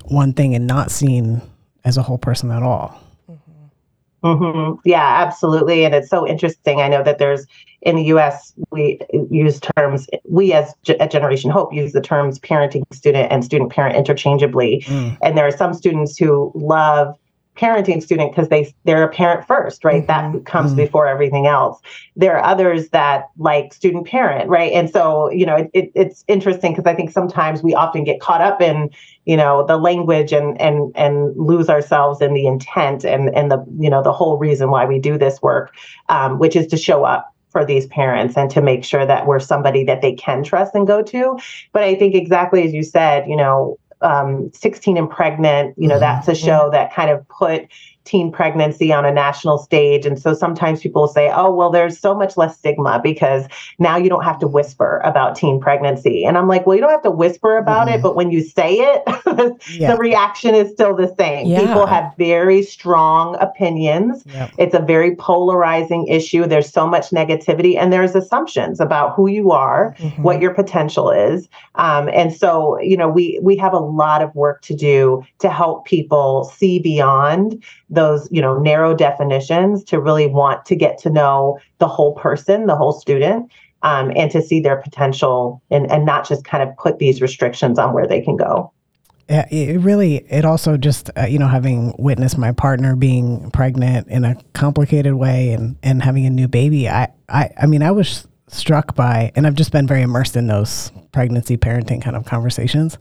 one 0.05 0.33
thing 0.33 0.55
and 0.55 0.67
not 0.67 0.91
seen 0.91 1.41
as 1.83 1.97
a 1.97 2.01
whole 2.01 2.17
person 2.17 2.51
at 2.51 2.63
all. 2.63 2.99
Mm-hmm. 3.29 4.27
mm-hmm. 4.27 4.79
Yeah, 4.85 5.23
absolutely. 5.25 5.85
And 5.85 5.93
it's 5.93 6.09
so 6.09 6.27
interesting. 6.27 6.81
I 6.81 6.87
know 6.87 7.03
that 7.03 7.17
there's 7.17 7.45
in 7.81 7.97
the 7.97 8.03
US, 8.05 8.53
we 8.71 8.99
use 9.29 9.59
terms, 9.59 10.07
we 10.29 10.53
as 10.53 10.73
at 10.99 11.11
Generation 11.11 11.51
Hope 11.51 11.73
use 11.73 11.91
the 11.91 12.01
terms 12.01 12.39
parenting 12.39 12.83
student 12.93 13.31
and 13.31 13.43
student 13.43 13.71
parent 13.71 13.95
interchangeably. 13.95 14.83
Mm. 14.87 15.17
And 15.21 15.37
there 15.37 15.45
are 15.45 15.51
some 15.51 15.73
students 15.73 16.17
who 16.17 16.51
love 16.55 17.17
parenting 17.55 18.01
student 18.01 18.31
because 18.31 18.49
they 18.49 18.73
they're 18.83 19.03
a 19.03 19.09
parent 19.09 19.45
first 19.45 19.83
right 19.83 20.07
mm-hmm. 20.07 20.37
that 20.37 20.45
comes 20.45 20.71
mm-hmm. 20.71 20.77
before 20.77 21.07
everything 21.07 21.45
else 21.45 21.79
there 22.15 22.35
are 22.35 22.43
others 22.43 22.89
that 22.89 23.29
like 23.37 23.73
student 23.73 24.07
parent 24.07 24.49
right 24.49 24.71
and 24.73 24.89
so 24.89 25.29
you 25.31 25.45
know 25.45 25.55
it, 25.55 25.69
it, 25.73 25.91
it's 25.93 26.23
interesting 26.27 26.71
because 26.71 26.85
i 26.85 26.95
think 26.95 27.11
sometimes 27.11 27.61
we 27.61 27.75
often 27.75 28.03
get 28.03 28.19
caught 28.19 28.41
up 28.41 28.59
in 28.59 28.89
you 29.25 29.37
know 29.37 29.65
the 29.67 29.77
language 29.77 30.33
and 30.33 30.59
and 30.59 30.91
and 30.95 31.35
lose 31.37 31.69
ourselves 31.69 32.21
in 32.21 32.33
the 32.33 32.47
intent 32.47 33.05
and 33.05 33.29
and 33.35 33.51
the 33.51 33.63
you 33.77 33.89
know 33.89 34.01
the 34.01 34.13
whole 34.13 34.37
reason 34.37 34.71
why 34.71 34.85
we 34.85 34.97
do 34.97 35.17
this 35.17 35.41
work 35.41 35.75
um, 36.09 36.39
which 36.39 36.55
is 36.55 36.65
to 36.65 36.77
show 36.77 37.03
up 37.03 37.33
for 37.53 37.63
these 37.63 37.85
parents 37.85 38.35
and 38.35 38.49
to 38.49 38.61
make 38.61 38.83
sure 38.83 39.05
that 39.05 39.27
we're 39.27 39.39
somebody 39.39 39.85
that 39.85 40.01
they 40.01 40.11
can 40.11 40.43
trust 40.43 40.73
and 40.73 40.87
go 40.87 41.01
to. 41.03 41.39
But 41.71 41.83
I 41.83 41.95
think 41.95 42.15
exactly 42.15 42.65
as 42.65 42.73
you 42.73 42.83
said, 42.83 43.29
you 43.29 43.37
know, 43.37 43.77
um, 44.03 44.51
16 44.53 44.97
and 44.97 45.09
pregnant 45.09 45.75
you 45.77 45.87
know 45.87 45.95
mm-hmm. 45.95 46.01
that's 46.01 46.27
a 46.27 46.35
show 46.35 46.69
that 46.71 46.93
kind 46.93 47.09
of 47.09 47.27
put 47.29 47.67
teen 48.05 48.31
pregnancy 48.31 48.91
on 48.91 49.05
a 49.05 49.11
national 49.11 49.57
stage. 49.57 50.05
And 50.05 50.19
so 50.19 50.33
sometimes 50.33 50.81
people 50.81 51.07
say, 51.07 51.31
oh, 51.33 51.53
well, 51.53 51.69
there's 51.69 51.99
so 51.99 52.13
much 52.13 52.35
less 52.35 52.57
stigma 52.57 52.99
because 53.01 53.45
now 53.79 53.95
you 53.97 54.09
don't 54.09 54.23
have 54.23 54.39
to 54.39 54.47
whisper 54.47 55.01
about 55.03 55.35
teen 55.35 55.59
pregnancy. 55.59 56.25
And 56.25 56.37
I'm 56.37 56.47
like, 56.47 56.67
well, 56.67 56.75
you 56.75 56.81
don't 56.81 56.91
have 56.91 57.03
to 57.03 57.11
whisper 57.11 57.57
about 57.57 57.87
mm-hmm. 57.87 57.99
it, 57.99 58.01
but 58.01 58.15
when 58.15 58.31
you 58.31 58.41
say 58.41 58.75
it, 58.75 59.03
yeah. 59.71 59.93
the 59.93 59.97
reaction 59.97 60.53
is 60.53 60.71
still 60.71 60.95
the 60.95 61.13
same. 61.17 61.47
Yeah. 61.47 61.59
People 61.59 61.85
have 61.85 62.13
very 62.17 62.61
strong 62.61 63.37
opinions. 63.39 64.23
Yep. 64.25 64.51
It's 64.57 64.75
a 64.75 64.81
very 64.81 65.15
polarizing 65.15 66.07
issue. 66.07 66.45
There's 66.45 66.69
so 66.69 66.87
much 66.87 67.11
negativity 67.11 67.77
and 67.77 67.93
there's 67.93 68.15
assumptions 68.15 68.79
about 68.79 69.15
who 69.15 69.29
you 69.29 69.51
are, 69.51 69.95
mm-hmm. 69.97 70.21
what 70.21 70.41
your 70.41 70.53
potential 70.53 71.09
is. 71.09 71.47
Um, 71.75 72.09
and 72.09 72.33
so, 72.33 72.79
you 72.81 72.97
know, 72.97 73.07
we 73.07 73.39
we 73.41 73.55
have 73.57 73.73
a 73.73 73.79
lot 73.79 74.21
of 74.21 74.33
work 74.35 74.61
to 74.63 74.75
do 74.75 75.23
to 75.39 75.49
help 75.49 75.85
people 75.85 76.43
see 76.55 76.79
beyond 76.79 77.63
those 77.93 78.27
you 78.31 78.41
know 78.41 78.57
narrow 78.57 78.95
definitions 78.95 79.83
to 79.83 79.99
really 79.99 80.27
want 80.27 80.65
to 80.65 80.75
get 80.75 80.97
to 80.99 81.09
know 81.09 81.59
the 81.77 81.87
whole 81.87 82.13
person 82.15 82.65
the 82.65 82.75
whole 82.75 82.93
student 82.93 83.51
um, 83.83 84.11
and 84.15 84.31
to 84.31 84.41
see 84.41 84.59
their 84.59 84.77
potential 84.77 85.61
and, 85.69 85.91
and 85.91 86.05
not 86.05 86.27
just 86.27 86.45
kind 86.45 86.67
of 86.67 86.75
put 86.77 86.99
these 86.99 87.21
restrictions 87.21 87.77
on 87.77 87.93
where 87.93 88.07
they 88.07 88.21
can 88.21 88.37
go. 88.37 88.71
Yeah, 89.29 89.47
it 89.49 89.79
really 89.79 90.17
it 90.29 90.43
also 90.43 90.75
just 90.75 91.09
uh, 91.17 91.25
you 91.25 91.39
know 91.39 91.47
having 91.47 91.95
witnessed 91.97 92.37
my 92.37 92.51
partner 92.51 92.95
being 92.95 93.51
pregnant 93.51 94.07
in 94.09 94.25
a 94.25 94.35
complicated 94.53 95.13
way 95.13 95.53
and 95.53 95.77
and 95.81 96.03
having 96.03 96.25
a 96.25 96.29
new 96.29 96.49
baby 96.49 96.89
i 96.89 97.07
i 97.29 97.49
i 97.61 97.65
mean 97.65 97.81
i 97.81 97.89
was 97.89 98.27
struck 98.49 98.95
by 98.95 99.31
and 99.37 99.47
i've 99.47 99.55
just 99.55 99.71
been 99.71 99.87
very 99.87 100.01
immersed 100.01 100.35
in 100.35 100.47
those 100.47 100.91
pregnancy 101.13 101.55
parenting 101.55 102.01
kind 102.01 102.17
of 102.17 102.25
conversations 102.25 102.97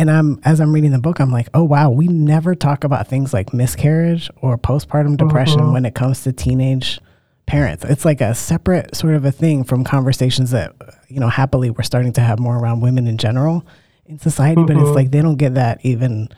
and 0.00 0.10
I'm 0.10 0.40
as 0.44 0.62
I'm 0.62 0.72
reading 0.72 0.92
the 0.92 0.98
book, 0.98 1.20
I'm 1.20 1.30
like, 1.30 1.48
oh 1.52 1.62
wow, 1.62 1.90
we 1.90 2.08
never 2.08 2.54
talk 2.54 2.84
about 2.84 3.06
things 3.06 3.34
like 3.34 3.52
miscarriage 3.52 4.30
or 4.40 4.56
postpartum 4.56 5.18
depression 5.18 5.60
mm-hmm. 5.60 5.74
when 5.74 5.84
it 5.84 5.94
comes 5.94 6.22
to 6.22 6.32
teenage 6.32 6.98
parents. 7.44 7.84
It's 7.84 8.06
like 8.06 8.22
a 8.22 8.34
separate 8.34 8.96
sort 8.96 9.14
of 9.14 9.26
a 9.26 9.30
thing 9.30 9.62
from 9.62 9.84
conversations 9.84 10.52
that 10.52 10.74
you 11.08 11.20
know 11.20 11.28
happily 11.28 11.68
we're 11.68 11.82
starting 11.82 12.14
to 12.14 12.22
have 12.22 12.38
more 12.38 12.56
around 12.56 12.80
women 12.80 13.06
in 13.06 13.18
general 13.18 13.66
in 14.06 14.18
society, 14.18 14.62
mm-hmm. 14.62 14.68
but 14.68 14.76
it's 14.76 14.86
mm-hmm. 14.86 14.94
like 14.94 15.10
they 15.10 15.20
don't 15.20 15.36
get 15.36 15.52
that 15.54 15.84
even 15.84 16.30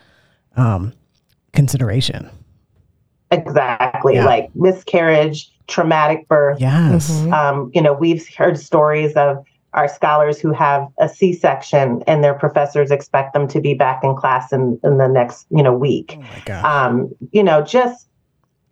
um, 0.56 0.92
consideration. 1.52 2.28
Exactly, 3.30 4.16
yeah. 4.16 4.26
like 4.26 4.50
miscarriage, 4.56 5.52
traumatic 5.68 6.26
birth. 6.26 6.60
Yes, 6.60 7.12
mm-hmm. 7.12 7.32
um, 7.32 7.70
you 7.72 7.80
know 7.80 7.92
we've 7.92 8.28
heard 8.34 8.58
stories 8.58 9.12
of 9.12 9.46
are 9.74 9.88
scholars 9.88 10.38
who 10.38 10.52
have 10.52 10.86
a 10.98 11.08
C-section 11.08 12.02
and 12.06 12.22
their 12.22 12.34
professors 12.34 12.90
expect 12.90 13.32
them 13.32 13.48
to 13.48 13.60
be 13.60 13.74
back 13.74 14.04
in 14.04 14.14
class 14.14 14.52
in, 14.52 14.78
in 14.84 14.98
the 14.98 15.08
next, 15.08 15.46
you 15.50 15.62
know, 15.62 15.72
week. 15.72 16.18
Oh 16.48 16.64
um, 16.64 17.14
you 17.30 17.42
know, 17.42 17.62
just 17.62 18.08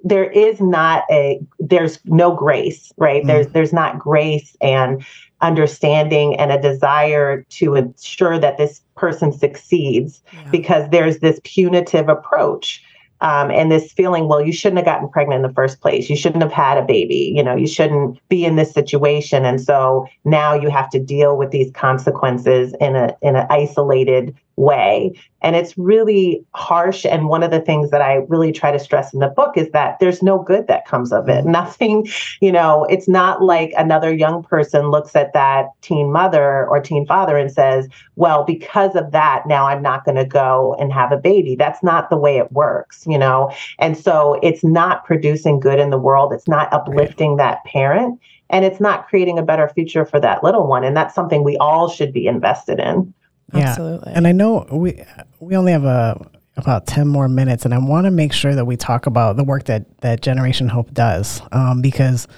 there 0.03 0.31
is 0.31 0.61
not 0.61 1.05
a 1.11 1.41
there's 1.59 1.99
no 2.05 2.35
grace, 2.35 2.93
right? 2.97 3.23
Mm. 3.23 3.27
There's 3.27 3.47
there's 3.49 3.73
not 3.73 3.99
grace 3.99 4.57
and 4.61 5.05
understanding 5.41 6.37
and 6.37 6.53
a 6.53 6.61
desire 6.61 7.43
to 7.49 7.75
ensure 7.75 8.39
that 8.39 8.59
this 8.59 8.83
person 8.95 9.33
succeeds 9.33 10.23
yeah. 10.33 10.51
because 10.51 10.91
there's 10.91 11.21
this 11.21 11.41
punitive 11.45 12.09
approach 12.09 12.83
um, 13.21 13.51
and 13.51 13.71
this 13.71 13.93
feeling, 13.93 14.29
well, 14.29 14.45
you 14.45 14.53
shouldn't 14.53 14.79
have 14.79 14.87
gotten 14.87 15.09
pregnant 15.09 15.45
in 15.45 15.49
the 15.49 15.55
first 15.55 15.81
place. 15.81 16.09
You 16.09 16.17
shouldn't 16.17 16.43
have 16.43 16.53
had 16.53 16.79
a 16.79 16.83
baby. 16.83 17.33
You 17.35 17.43
know, 17.43 17.55
you 17.55 17.67
shouldn't 17.67 18.19
be 18.29 18.45
in 18.45 18.57
this 18.57 18.73
situation. 18.73 19.45
And 19.45 19.61
so 19.61 20.07
now 20.25 20.55
you 20.55 20.71
have 20.71 20.89
to 20.91 20.99
deal 20.99 21.37
with 21.37 21.51
these 21.51 21.71
consequences 21.73 22.75
in 22.81 22.97
a 22.97 23.15
in 23.21 23.37
an 23.37 23.47
isolated 23.51 24.35
way. 24.61 25.13
And 25.43 25.57
it's 25.57 25.77
really 25.79 26.45
harsh. 26.55 27.07
And 27.07 27.29
one 27.29 27.43
of 27.43 27.51
the 27.51 27.61
things 27.61 27.91
that 27.91 28.03
I 28.03 28.17
really 28.29 28.53
try 28.53 28.71
to 28.71 28.79
stress 28.79 29.15
in 29.15 29.21
the 29.21 29.29
book 29.29 29.57
is 29.57 29.71
that 29.71 29.99
there's 29.99 30.23
no 30.23 30.39
good 30.39 30.67
that 30.67 30.87
comes 30.87 31.13
of 31.13 31.29
it. 31.29 31.43
Mm-hmm. 31.43 31.51
Nothing, 31.51 32.07
you 32.41 32.53
know, 32.53 32.85
it's 32.85 33.09
not 33.09 33.43
like 33.43 33.73
another 33.79 34.13
young 34.13 34.43
person 34.43 34.91
looks 34.91 35.17
at 35.17 35.33
that 35.33 35.67
teen 35.81 36.13
mother 36.13 36.69
or 36.69 36.81
teen 36.81 37.07
father 37.07 37.39
and 37.39 37.51
says, 37.51 37.89
well, 38.17 38.45
because 38.45 38.95
of 38.95 39.13
that, 39.13 39.45
now 39.47 39.67
I'm 39.67 39.83
not 39.83 40.05
going 40.05 40.17
to 40.17 40.27
go 40.27 40.77
and 40.79 40.93
have 40.93 41.11
a 41.11 41.17
baby. 41.17 41.57
That's 41.57 41.83
not 41.83 42.11
the 42.11 42.19
way 42.19 42.37
it 42.37 42.53
works, 42.53 43.05
you 43.07 43.19
know? 43.19 43.51
And 43.79 43.97
so 43.97 44.39
it's 44.43 44.63
not 44.63 45.05
producing 45.07 45.59
good 45.59 45.79
in 45.79 45.91
the 45.91 45.99
world. 45.99 46.33
It's 46.35 46.49
not 46.49 46.73
uplifting 46.73 47.37
that 47.37 47.65
parent 47.65 48.21
and 48.51 48.65
it's 48.65 48.81
not 48.81 49.09
creating 49.09 49.39
a 49.39 49.43
better 49.43 49.69
future 49.69 50.05
for 50.05 50.21
that 50.21 50.45
little 50.45 50.67
one. 50.67 50.85
And 50.85 50.97
that's 50.97 51.15
something 51.15 51.45
we 51.45 51.57
all 51.59 51.89
should 51.89 52.13
be 52.13 52.27
invested 52.27 52.79
in. 52.79 53.15
Yeah. 53.53 53.71
Absolutely. 53.71 54.13
And 54.15 54.27
I 54.27 54.33
know 54.33 54.67
we 54.71 55.03
we 55.41 55.57
only 55.57 55.73
have 55.73 55.85
a 55.85 56.31
about 56.57 56.87
10 56.87 57.09
more 57.09 57.29
minutes 57.29 57.65
and 57.65 57.73
I 57.73 57.79
want 57.79 58.05
to 58.05 58.11
make 58.11 58.33
sure 58.33 58.55
that 58.55 58.67
we 58.67 58.77
talk 58.77 59.07
about 59.07 59.37
the 59.37 59.45
work 59.45 59.65
that 59.65 60.01
that 60.01 60.21
Generation 60.21 60.69
Hope 60.69 60.93
does 60.93 61.41
um, 61.53 61.81
because 61.81 62.29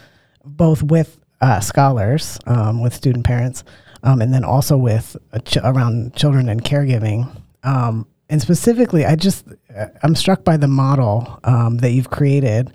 both 0.44 0.82
with 0.82 1.18
uh, 1.40 1.60
scholars, 1.60 2.38
um, 2.46 2.80
with 2.80 2.94
student 2.94 3.24
parents, 3.24 3.64
um, 4.04 4.20
and 4.20 4.32
then 4.32 4.44
also 4.44 4.76
with 4.76 5.16
uh, 5.32 5.38
ch- 5.40 5.58
around 5.58 6.14
children 6.14 6.48
and 6.48 6.64
caregiving. 6.64 7.40
Um, 7.64 8.06
and 8.28 8.40
specifically, 8.40 9.04
I 9.04 9.16
just 9.16 9.46
uh, 9.76 9.86
I'm 10.02 10.14
struck 10.14 10.44
by 10.44 10.56
the 10.56 10.68
model 10.68 11.40
um, 11.44 11.78
that 11.78 11.90
you've 11.90 12.10
created 12.10 12.72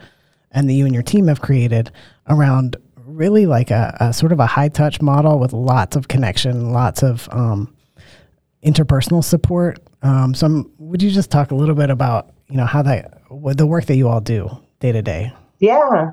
and 0.51 0.69
that 0.69 0.73
you 0.73 0.85
and 0.85 0.93
your 0.93 1.03
team 1.03 1.27
have 1.27 1.41
created 1.41 1.91
around 2.27 2.75
really 3.05 3.45
like 3.45 3.71
a, 3.71 3.95
a 3.99 4.13
sort 4.13 4.31
of 4.31 4.39
a 4.39 4.45
high 4.45 4.69
touch 4.69 5.01
model 5.01 5.39
with 5.39 5.53
lots 5.53 5.95
of 5.95 6.07
connection, 6.07 6.71
lots 6.71 7.03
of 7.03 7.27
um, 7.31 7.73
interpersonal 8.63 9.23
support. 9.23 9.79
Um, 10.01 10.33
so, 10.33 10.45
I'm, 10.45 10.71
would 10.77 11.01
you 11.01 11.09
just 11.09 11.31
talk 11.31 11.51
a 11.51 11.55
little 11.55 11.75
bit 11.75 11.89
about 11.89 12.33
you 12.49 12.57
know 12.57 12.65
how 12.65 12.81
that 12.83 13.21
the 13.29 13.67
work 13.67 13.85
that 13.85 13.95
you 13.95 14.07
all 14.07 14.21
do 14.21 14.49
day 14.79 14.91
to 14.91 15.01
day? 15.01 15.33
Yeah, 15.59 16.11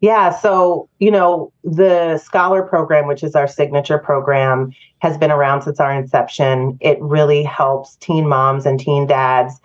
yeah. 0.00 0.30
So 0.30 0.88
you 0.98 1.10
know 1.10 1.52
the 1.62 2.18
Scholar 2.18 2.62
program, 2.62 3.06
which 3.06 3.22
is 3.22 3.34
our 3.34 3.48
signature 3.48 3.98
program, 3.98 4.72
has 4.98 5.16
been 5.18 5.30
around 5.30 5.62
since 5.62 5.80
our 5.80 5.92
inception. 5.92 6.78
It 6.80 6.98
really 7.00 7.42
helps 7.42 7.96
teen 7.96 8.28
moms 8.28 8.66
and 8.66 8.78
teen 8.78 9.06
dads 9.06 9.60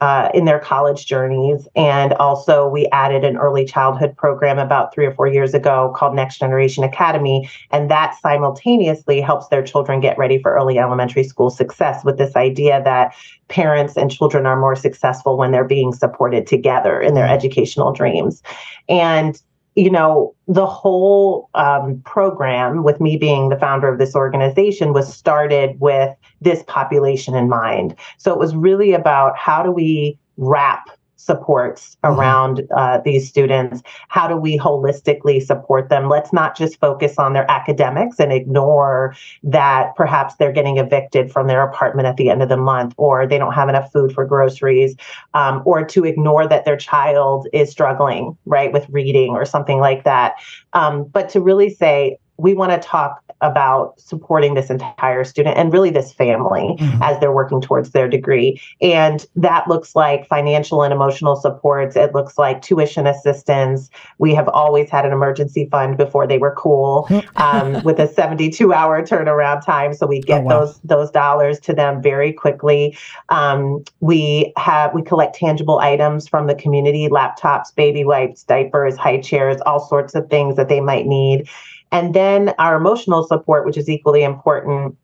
uh, 0.00 0.28
in 0.32 0.44
their 0.44 0.60
college 0.60 1.06
journeys. 1.06 1.66
And 1.74 2.12
also, 2.14 2.68
we 2.68 2.86
added 2.88 3.24
an 3.24 3.36
early 3.36 3.64
childhood 3.64 4.16
program 4.16 4.58
about 4.58 4.94
three 4.94 5.06
or 5.06 5.14
four 5.14 5.26
years 5.26 5.54
ago 5.54 5.92
called 5.96 6.14
Next 6.14 6.38
Generation 6.38 6.84
Academy. 6.84 7.50
And 7.70 7.90
that 7.90 8.16
simultaneously 8.20 9.20
helps 9.20 9.48
their 9.48 9.62
children 9.62 10.00
get 10.00 10.16
ready 10.16 10.40
for 10.40 10.54
early 10.54 10.78
elementary 10.78 11.24
school 11.24 11.50
success 11.50 12.04
with 12.04 12.18
this 12.18 12.36
idea 12.36 12.82
that 12.84 13.14
parents 13.48 13.96
and 13.96 14.10
children 14.10 14.46
are 14.46 14.58
more 14.58 14.76
successful 14.76 15.36
when 15.36 15.50
they're 15.50 15.64
being 15.64 15.92
supported 15.92 16.46
together 16.46 17.00
in 17.00 17.14
their 17.14 17.24
mm-hmm. 17.24 17.34
educational 17.34 17.92
dreams. 17.92 18.42
And 18.88 19.40
you 19.78 19.90
know, 19.90 20.34
the 20.48 20.66
whole 20.66 21.48
um, 21.54 22.02
program, 22.04 22.82
with 22.82 23.00
me 23.00 23.16
being 23.16 23.48
the 23.48 23.56
founder 23.56 23.86
of 23.86 24.00
this 24.00 24.16
organization, 24.16 24.92
was 24.92 25.12
started 25.14 25.78
with 25.78 26.16
this 26.40 26.64
population 26.66 27.36
in 27.36 27.48
mind. 27.48 27.94
So 28.16 28.32
it 28.32 28.40
was 28.40 28.56
really 28.56 28.92
about 28.92 29.38
how 29.38 29.62
do 29.62 29.70
we 29.70 30.18
wrap 30.36 30.90
supports 31.18 31.96
mm-hmm. 32.02 32.18
around 32.18 32.62
uh, 32.74 33.00
these 33.04 33.28
students? 33.28 33.82
How 34.08 34.26
do 34.26 34.36
we 34.36 34.56
holistically 34.58 35.42
support 35.42 35.90
them? 35.90 36.08
Let's 36.08 36.32
not 36.32 36.56
just 36.56 36.80
focus 36.80 37.18
on 37.18 37.34
their 37.34 37.48
academics 37.50 38.18
and 38.18 38.32
ignore 38.32 39.14
that 39.42 39.94
perhaps 39.96 40.36
they're 40.36 40.52
getting 40.52 40.78
evicted 40.78 41.30
from 41.30 41.46
their 41.46 41.62
apartment 41.62 42.06
at 42.08 42.16
the 42.16 42.30
end 42.30 42.42
of 42.42 42.48
the 42.48 42.56
month, 42.56 42.94
or 42.96 43.26
they 43.26 43.38
don't 43.38 43.52
have 43.52 43.68
enough 43.68 43.92
food 43.92 44.12
for 44.12 44.24
groceries, 44.24 44.96
um, 45.34 45.62
or 45.66 45.84
to 45.84 46.04
ignore 46.04 46.48
that 46.48 46.64
their 46.64 46.76
child 46.76 47.46
is 47.52 47.70
struggling, 47.70 48.36
right, 48.46 48.72
with 48.72 48.88
reading 48.88 49.30
or 49.30 49.44
something 49.44 49.78
like 49.78 50.04
that. 50.04 50.36
Um, 50.72 51.04
but 51.04 51.28
to 51.30 51.40
really 51.40 51.70
say, 51.70 52.18
we 52.38 52.54
want 52.54 52.70
to 52.70 52.78
talk 52.78 53.22
about 53.40 53.98
supporting 54.00 54.54
this 54.54 54.70
entire 54.70 55.22
student 55.22 55.56
and 55.56 55.72
really 55.72 55.90
this 55.90 56.12
family 56.12 56.76
mm-hmm. 56.78 57.02
as 57.02 57.18
they're 57.20 57.32
working 57.32 57.60
towards 57.60 57.90
their 57.90 58.08
degree. 58.08 58.60
And 58.80 59.24
that 59.36 59.68
looks 59.68 59.94
like 59.94 60.26
financial 60.26 60.82
and 60.82 60.92
emotional 60.92 61.36
supports. 61.36 61.94
It 61.94 62.14
looks 62.14 62.36
like 62.36 62.62
tuition 62.62 63.06
assistance. 63.06 63.90
We 64.18 64.34
have 64.34 64.48
always 64.48 64.90
had 64.90 65.04
an 65.04 65.12
emergency 65.12 65.68
fund 65.70 65.96
before 65.96 66.26
they 66.26 66.38
were 66.38 66.54
cool 66.56 67.08
um, 67.36 67.82
with 67.84 68.00
a 68.00 68.08
72 68.08 68.72
hour 68.72 69.02
turnaround 69.02 69.64
time. 69.64 69.94
So 69.94 70.06
we 70.06 70.20
get 70.20 70.42
oh, 70.42 70.44
wow. 70.44 70.60
those 70.60 70.80
those 70.80 71.10
dollars 71.10 71.60
to 71.60 71.72
them 71.72 72.02
very 72.02 72.32
quickly. 72.32 72.96
Um, 73.28 73.84
we 74.00 74.52
have 74.56 74.94
we 74.94 75.02
collect 75.02 75.36
tangible 75.36 75.78
items 75.78 76.26
from 76.26 76.46
the 76.48 76.54
community, 76.54 77.08
laptops, 77.08 77.74
baby 77.74 78.04
wipes, 78.04 78.42
diapers, 78.44 78.96
high 78.96 79.20
chairs, 79.20 79.60
all 79.64 79.80
sorts 79.80 80.14
of 80.14 80.28
things 80.28 80.56
that 80.56 80.68
they 80.68 80.80
might 80.80 81.06
need. 81.06 81.48
And 81.90 82.14
then 82.14 82.54
our 82.58 82.76
emotional 82.76 83.26
support, 83.26 83.64
which 83.64 83.76
is 83.76 83.88
equally 83.88 84.22
important. 84.22 84.96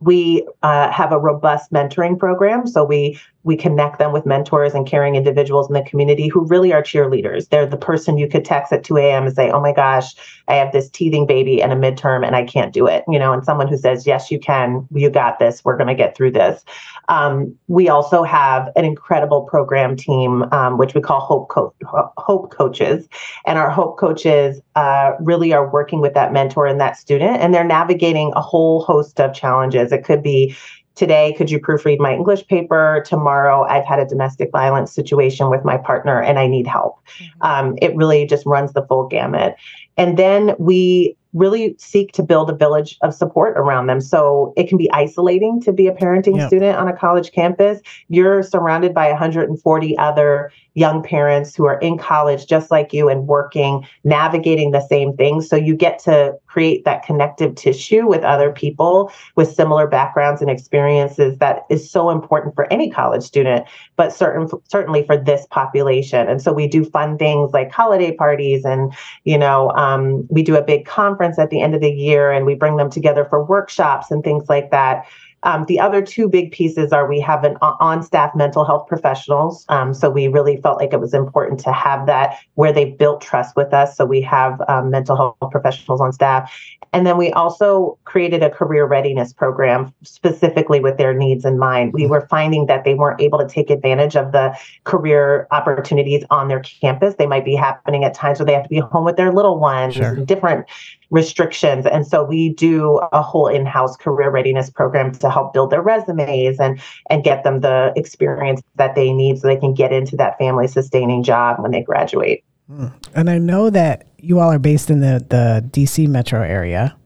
We 0.00 0.46
uh, 0.62 0.90
have 0.90 1.12
a 1.12 1.18
robust 1.18 1.72
mentoring 1.72 2.18
program. 2.18 2.66
So 2.66 2.84
we 2.84 3.18
we 3.44 3.56
connect 3.56 3.98
them 3.98 4.12
with 4.12 4.26
mentors 4.26 4.74
and 4.74 4.86
caring 4.86 5.14
individuals 5.14 5.68
in 5.68 5.74
the 5.74 5.82
community 5.82 6.28
who 6.28 6.46
really 6.46 6.72
are 6.72 6.82
cheerleaders. 6.82 7.48
They're 7.50 7.66
the 7.66 7.76
person 7.76 8.18
you 8.18 8.26
could 8.26 8.44
text 8.44 8.72
at 8.72 8.84
2 8.84 8.96
a.m. 8.96 9.26
and 9.26 9.34
say, 9.34 9.50
Oh 9.50 9.60
my 9.60 9.72
gosh, 9.72 10.14
I 10.48 10.54
have 10.54 10.72
this 10.72 10.90
teething 10.90 11.26
baby 11.26 11.62
and 11.62 11.72
a 11.72 11.76
midterm 11.76 12.26
and 12.26 12.34
I 12.34 12.44
can't 12.44 12.72
do 12.72 12.86
it. 12.86 13.04
You 13.06 13.18
know, 13.18 13.32
and 13.32 13.44
someone 13.44 13.68
who 13.68 13.76
says, 13.76 14.06
Yes, 14.06 14.30
you 14.30 14.40
can, 14.40 14.88
you 14.92 15.10
got 15.10 15.38
this, 15.38 15.64
we're 15.64 15.76
going 15.76 15.88
to 15.88 15.94
get 15.94 16.16
through 16.16 16.32
this. 16.32 16.64
Um, 17.08 17.54
we 17.68 17.88
also 17.88 18.22
have 18.22 18.70
an 18.76 18.84
incredible 18.84 19.42
program 19.42 19.94
team, 19.94 20.44
um, 20.52 20.78
which 20.78 20.94
we 20.94 21.02
call 21.02 21.20
Hope, 21.20 21.50
Co- 21.50 21.74
Hope 22.16 22.50
Coaches. 22.50 23.08
And 23.46 23.58
our 23.58 23.70
Hope 23.70 23.98
Coaches 23.98 24.60
uh, 24.74 25.12
really 25.20 25.52
are 25.52 25.70
working 25.70 26.00
with 26.00 26.14
that 26.14 26.32
mentor 26.32 26.66
and 26.66 26.80
that 26.80 26.96
student, 26.96 27.40
and 27.40 27.52
they're 27.52 27.62
navigating 27.62 28.32
a 28.34 28.40
whole 28.40 28.82
host 28.82 29.20
of 29.20 29.34
challenges. 29.34 29.92
It 29.92 30.04
could 30.04 30.22
be 30.22 30.56
today 30.94 31.34
could 31.36 31.50
you 31.50 31.58
proofread 31.58 31.98
my 31.98 32.12
english 32.12 32.46
paper 32.46 33.02
tomorrow 33.06 33.64
i've 33.68 33.84
had 33.84 33.98
a 33.98 34.06
domestic 34.06 34.50
violence 34.50 34.92
situation 34.92 35.50
with 35.50 35.64
my 35.64 35.76
partner 35.76 36.20
and 36.20 36.38
i 36.38 36.46
need 36.46 36.66
help 36.66 36.98
mm-hmm. 37.18 37.42
um, 37.46 37.78
it 37.80 37.94
really 37.96 38.26
just 38.26 38.44
runs 38.46 38.72
the 38.72 38.82
full 38.86 39.06
gamut 39.08 39.54
and 39.96 40.18
then 40.18 40.54
we 40.58 41.16
really 41.34 41.74
seek 41.78 42.12
to 42.12 42.22
build 42.22 42.48
a 42.48 42.54
village 42.54 42.96
of 43.02 43.12
support 43.12 43.58
around 43.58 43.88
them. 43.88 44.00
So 44.00 44.54
it 44.56 44.68
can 44.68 44.78
be 44.78 44.90
isolating 44.92 45.60
to 45.62 45.72
be 45.72 45.88
a 45.88 45.92
parenting 45.92 46.36
yep. 46.36 46.48
student 46.48 46.76
on 46.78 46.88
a 46.88 46.96
college 46.96 47.32
campus. 47.32 47.80
You're 48.08 48.42
surrounded 48.42 48.94
by 48.94 49.08
140 49.08 49.98
other 49.98 50.52
young 50.74 51.02
parents 51.02 51.54
who 51.54 51.64
are 51.64 51.78
in 51.78 51.96
college 51.96 52.46
just 52.46 52.70
like 52.70 52.92
you 52.92 53.08
and 53.08 53.26
working, 53.26 53.86
navigating 54.02 54.72
the 54.72 54.80
same 54.80 55.16
things. 55.16 55.48
So 55.48 55.56
you 55.56 55.74
get 55.76 55.98
to 56.00 56.36
create 56.46 56.84
that 56.84 57.04
connective 57.04 57.54
tissue 57.54 58.06
with 58.06 58.22
other 58.22 58.52
people 58.52 59.12
with 59.36 59.52
similar 59.52 59.86
backgrounds 59.86 60.40
and 60.40 60.50
experiences 60.50 61.38
that 61.38 61.62
is 61.70 61.90
so 61.90 62.10
important 62.10 62.54
for 62.54 62.72
any 62.72 62.90
college 62.90 63.22
student, 63.22 63.66
but 63.96 64.12
certain 64.12 64.48
certainly 64.68 65.04
for 65.06 65.16
this 65.16 65.46
population. 65.50 66.28
And 66.28 66.42
so 66.42 66.52
we 66.52 66.66
do 66.66 66.84
fun 66.84 67.18
things 67.18 67.52
like 67.52 67.72
holiday 67.72 68.14
parties 68.14 68.64
and, 68.64 68.92
you 69.24 69.38
know, 69.38 69.70
um, 69.70 70.26
we 70.28 70.42
do 70.42 70.56
a 70.56 70.62
big 70.62 70.86
conference 70.86 71.38
at 71.38 71.50
the 71.50 71.60
end 71.60 71.74
of 71.74 71.80
the 71.80 71.92
year 71.92 72.30
and 72.30 72.46
we 72.46 72.54
bring 72.54 72.76
them 72.76 72.90
together 72.90 73.24
for 73.24 73.44
workshops 73.44 74.10
and 74.10 74.22
things 74.22 74.48
like 74.48 74.70
that. 74.70 75.06
Um, 75.44 75.64
the 75.66 75.78
other 75.78 76.02
two 76.02 76.28
big 76.28 76.50
pieces 76.52 76.92
are 76.92 77.08
we 77.08 77.20
have 77.20 77.44
an 77.44 77.56
on 77.60 78.02
staff 78.02 78.34
mental 78.34 78.64
health 78.64 78.88
professionals. 78.88 79.64
Um, 79.68 79.94
so 79.94 80.10
we 80.10 80.28
really 80.28 80.56
felt 80.56 80.80
like 80.80 80.92
it 80.92 81.00
was 81.00 81.14
important 81.14 81.60
to 81.60 81.72
have 81.72 82.06
that 82.06 82.38
where 82.54 82.72
they 82.72 82.86
built 82.86 83.20
trust 83.20 83.54
with 83.54 83.72
us. 83.72 83.96
So 83.96 84.04
we 84.04 84.20
have 84.22 84.60
um, 84.68 84.90
mental 84.90 85.16
health 85.16 85.36
professionals 85.50 86.00
on 86.00 86.12
staff. 86.12 86.52
And 86.94 87.04
then 87.04 87.18
we 87.18 87.32
also 87.32 87.98
created 88.04 88.42
a 88.44 88.50
career 88.50 88.86
readiness 88.86 89.32
program 89.32 89.92
specifically 90.02 90.78
with 90.78 90.96
their 90.96 91.12
needs 91.12 91.44
in 91.44 91.58
mind. 91.58 91.92
We 91.92 92.06
were 92.06 92.26
finding 92.30 92.66
that 92.66 92.84
they 92.84 92.94
weren't 92.94 93.20
able 93.20 93.38
to 93.40 93.48
take 93.48 93.68
advantage 93.68 94.14
of 94.14 94.30
the 94.30 94.56
career 94.84 95.48
opportunities 95.50 96.24
on 96.30 96.46
their 96.46 96.60
campus. 96.60 97.16
They 97.16 97.26
might 97.26 97.44
be 97.44 97.56
happening 97.56 98.04
at 98.04 98.14
times 98.14 98.38
where 98.38 98.46
they 98.46 98.52
have 98.52 98.62
to 98.62 98.68
be 98.68 98.78
home 98.78 99.04
with 99.04 99.16
their 99.16 99.32
little 99.32 99.58
ones, 99.58 99.94
sure. 99.94 100.16
different 100.16 100.66
restrictions. 101.14 101.86
And 101.86 102.04
so 102.04 102.24
we 102.24 102.48
do 102.54 102.98
a 103.12 103.22
whole 103.22 103.46
in-house 103.46 103.96
career 103.96 104.30
readiness 104.30 104.68
program 104.68 105.12
to 105.12 105.30
help 105.30 105.52
build 105.52 105.70
their 105.70 105.80
resumes 105.80 106.58
and 106.58 106.80
and 107.08 107.22
get 107.22 107.44
them 107.44 107.60
the 107.60 107.92
experience 107.94 108.60
that 108.74 108.96
they 108.96 109.12
need 109.12 109.38
so 109.38 109.46
they 109.46 109.56
can 109.56 109.74
get 109.74 109.92
into 109.92 110.16
that 110.16 110.36
family 110.38 110.66
sustaining 110.66 111.22
job 111.22 111.60
when 111.60 111.70
they 111.70 111.82
graduate. 111.82 112.44
Hmm. 112.66 112.88
And 113.14 113.30
I 113.30 113.38
know 113.38 113.70
that 113.70 114.08
you 114.18 114.40
all 114.40 114.50
are 114.50 114.58
based 114.58 114.90
in 114.90 115.00
the 115.00 115.24
the 115.28 115.64
DC 115.70 116.08
metro 116.08 116.42
area. 116.42 116.96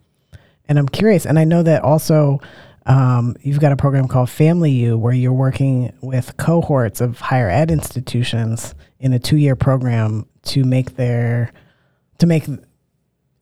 And 0.70 0.78
I'm 0.78 0.88
curious, 0.88 1.24
and 1.24 1.38
I 1.38 1.44
know 1.44 1.62
that 1.62 1.82
also 1.82 2.40
um, 2.86 3.36
you've 3.42 3.60
got 3.60 3.72
a 3.72 3.76
program 3.76 4.08
called 4.08 4.30
Family 4.30 4.70
U 4.70 4.96
where 4.96 5.12
you're 5.12 5.32
working 5.32 5.92
with 6.00 6.36
cohorts 6.38 7.02
of 7.02 7.20
higher 7.20 7.50
ed 7.50 7.70
institutions 7.70 8.74
in 9.00 9.12
a 9.12 9.18
two 9.18 9.36
year 9.36 9.54
program 9.54 10.26
to 10.44 10.64
make 10.64 10.96
their 10.96 11.52
to 12.18 12.26
make 12.26 12.46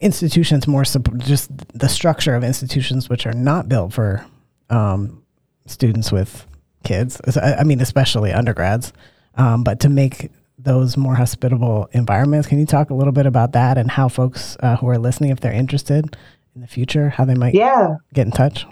institutions 0.01 0.67
more 0.67 0.85
just 1.19 1.51
the 1.79 1.89
structure 1.89 2.35
of 2.35 2.45
institutions 2.45 3.09
which 3.09 3.27
are 3.27 3.33
not 3.33 3.69
built 3.69 3.93
for 3.93 4.25
um, 4.71 5.23
students 5.67 6.13
with 6.13 6.47
kids. 6.85 7.21
I 7.41 7.65
mean, 7.65 7.81
especially 7.81 8.33
undergrads, 8.33 8.93
um, 9.37 9.65
but 9.65 9.81
to 9.81 9.89
make 9.89 10.31
those 10.59 10.97
more 10.97 11.15
hospitable 11.15 11.89
environments. 11.93 12.49
Can 12.49 12.59
you 12.59 12.67
talk 12.67 12.91
a 12.91 12.95
little 12.95 13.13
bit 13.13 13.27
about 13.27 13.53
that 13.53 13.79
and 13.79 13.91
how 13.91 14.09
folks 14.09 14.57
uh, 14.61 14.77
who 14.77 14.89
are 14.89 14.99
listening, 14.99 15.31
if 15.31 15.41
they're 15.41 15.53
interested 15.53 16.17
in 16.55 16.61
the 16.61 16.67
future, 16.67 17.11
how 17.11 17.25
they 17.25 17.35
might 17.35 17.55
yeah. 17.55 17.97
get 18.15 18.27
in 18.27 18.33
touch? 18.33 18.67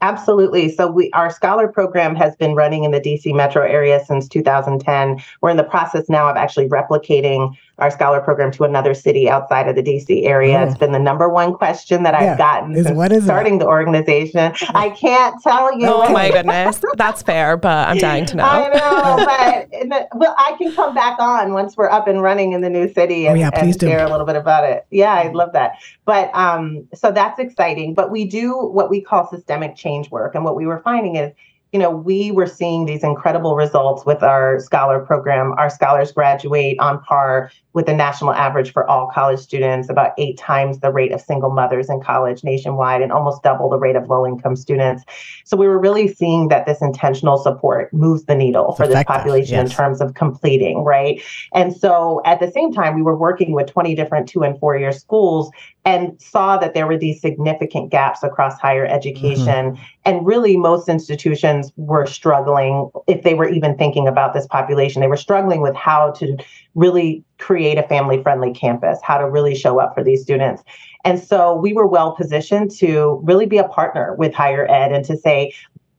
Absolutely. 0.00 0.68
So 0.68 0.90
we 0.90 1.10
our 1.12 1.30
scholar 1.30 1.68
program 1.68 2.16
has 2.16 2.34
been 2.34 2.56
running 2.56 2.82
in 2.82 2.90
the 2.90 3.00
DC 3.00 3.32
metro 3.36 3.64
area 3.64 4.04
since 4.04 4.26
2010. 4.28 5.22
We're 5.40 5.50
in 5.50 5.56
the 5.56 5.62
process 5.62 6.08
now 6.08 6.28
of 6.28 6.36
actually 6.36 6.68
replicating 6.68 7.54
our 7.82 7.90
scholar 7.90 8.20
program 8.20 8.52
to 8.52 8.62
another 8.62 8.94
city 8.94 9.28
outside 9.28 9.66
of 9.66 9.74
the 9.74 9.82
DC 9.82 10.24
area. 10.24 10.58
Oh. 10.58 10.68
It's 10.68 10.78
been 10.78 10.92
the 10.92 11.00
number 11.00 11.28
one 11.28 11.52
question 11.52 12.04
that 12.04 12.14
yeah. 12.14 12.32
I've 12.32 12.38
gotten 12.38 12.76
is, 12.76 12.86
since 12.86 12.96
what 12.96 13.10
is 13.10 13.24
starting 13.24 13.58
the 13.58 13.66
organization. 13.66 14.54
I 14.74 14.90
can't 14.90 15.42
tell 15.42 15.76
you. 15.76 15.88
Oh 15.88 16.12
my 16.12 16.30
goodness, 16.30 16.80
that's 16.96 17.22
fair, 17.22 17.56
but 17.56 17.88
I'm 17.88 17.98
dying 17.98 18.24
to 18.26 18.36
know. 18.36 18.44
I 18.44 18.68
know, 18.68 19.86
but 19.88 20.08
well, 20.14 20.34
I 20.38 20.54
can 20.58 20.72
come 20.72 20.94
back 20.94 21.18
on 21.18 21.52
once 21.52 21.76
we're 21.76 21.90
up 21.90 22.06
and 22.06 22.22
running 22.22 22.52
in 22.52 22.60
the 22.60 22.70
new 22.70 22.92
city 22.92 23.26
and, 23.26 23.36
oh, 23.36 23.40
yeah, 23.40 23.50
and 23.54 23.80
share 23.80 24.06
a 24.06 24.10
little 24.10 24.26
bit 24.26 24.36
about 24.36 24.64
it. 24.64 24.86
Yeah, 24.90 25.14
I'd 25.14 25.34
love 25.34 25.52
that. 25.54 25.72
But 26.04 26.30
um, 26.34 26.88
so 26.94 27.10
that's 27.10 27.40
exciting. 27.40 27.94
But 27.94 28.12
we 28.12 28.24
do 28.24 28.56
what 28.56 28.90
we 28.90 29.00
call 29.00 29.28
systemic 29.28 29.74
change 29.74 30.08
work, 30.10 30.36
and 30.36 30.44
what 30.44 30.54
we 30.54 30.66
were 30.66 30.80
finding 30.80 31.16
is 31.16 31.32
you 31.72 31.78
know, 31.78 31.90
we 31.90 32.30
were 32.30 32.46
seeing 32.46 32.84
these 32.84 33.02
incredible 33.02 33.56
results 33.56 34.04
with 34.04 34.22
our 34.22 34.60
scholar 34.60 35.00
program. 35.00 35.54
Our 35.56 35.70
scholars 35.70 36.12
graduate 36.12 36.78
on 36.78 37.02
par 37.02 37.50
with 37.72 37.86
the 37.86 37.94
national 37.94 38.34
average 38.34 38.72
for 38.74 38.86
all 38.88 39.10
college 39.12 39.40
students, 39.40 39.88
about 39.88 40.12
eight 40.18 40.36
times 40.36 40.80
the 40.80 40.92
rate 40.92 41.12
of 41.12 41.20
single 41.22 41.50
mothers 41.50 41.88
in 41.88 42.02
college 42.02 42.44
nationwide, 42.44 43.00
and 43.00 43.10
almost 43.10 43.42
double 43.42 43.70
the 43.70 43.78
rate 43.78 43.96
of 43.96 44.06
low 44.10 44.26
income 44.26 44.54
students. 44.54 45.02
So 45.44 45.56
we 45.56 45.66
were 45.66 45.78
really 45.78 46.08
seeing 46.08 46.48
that 46.48 46.66
this 46.66 46.82
intentional 46.82 47.38
support 47.38 47.90
moves 47.94 48.24
the 48.24 48.34
needle 48.34 48.72
for 48.72 48.86
this 48.86 49.04
population 49.04 49.54
yes. 49.54 49.70
in 49.70 49.74
terms 49.74 50.02
of 50.02 50.12
completing, 50.12 50.84
right? 50.84 51.22
And 51.54 51.74
so 51.74 52.20
at 52.26 52.38
the 52.38 52.50
same 52.50 52.74
time, 52.74 52.94
we 52.94 53.02
were 53.02 53.16
working 53.16 53.52
with 53.52 53.66
20 53.68 53.94
different 53.94 54.28
two 54.28 54.42
and 54.42 54.58
four 54.58 54.76
year 54.76 54.92
schools 54.92 55.50
and 55.84 56.20
saw 56.20 56.56
that 56.58 56.74
there 56.74 56.86
were 56.86 56.96
these 56.96 57.20
significant 57.20 57.90
gaps 57.90 58.22
across 58.22 58.58
higher 58.60 58.86
education. 58.86 59.72
Mm-hmm. 59.72 59.82
And 60.04 60.24
really, 60.24 60.56
most 60.56 60.88
institutions 60.88 61.72
were 61.76 62.06
struggling, 62.06 62.90
if 63.08 63.24
they 63.24 63.34
were 63.34 63.48
even 63.48 63.76
thinking 63.76 64.06
about 64.06 64.32
this 64.32 64.46
population, 64.46 65.00
they 65.00 65.08
were 65.08 65.16
struggling 65.16 65.60
with 65.60 65.74
how 65.74 66.12
to 66.12 66.36
really 66.76 67.24
create 67.38 67.78
a 67.78 67.82
family 67.82 68.22
friendly 68.22 68.52
campus, 68.52 69.00
how 69.02 69.18
to 69.18 69.28
really 69.28 69.56
show 69.56 69.80
up 69.80 69.94
for 69.94 70.04
these 70.04 70.22
students. 70.22 70.62
And 71.04 71.18
so 71.18 71.56
we 71.56 71.72
were 71.72 71.86
well 71.86 72.14
positioned 72.14 72.70
to 72.78 73.20
really 73.24 73.46
be 73.46 73.58
a 73.58 73.66
partner 73.68 74.14
with 74.16 74.32
higher 74.32 74.70
ed 74.70 74.92
and 74.92 75.04
to 75.06 75.16
say, 75.16 75.52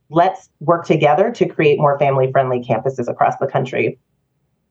let's 0.09 0.49
work 0.61 0.85
together 0.85 1.29
to 1.31 1.45
create 1.45 1.77
more 1.77 1.99
family 1.99 2.31
friendly 2.31 2.61
campuses 2.61 3.09
across 3.09 3.35
the 3.37 3.47
country. 3.47 3.99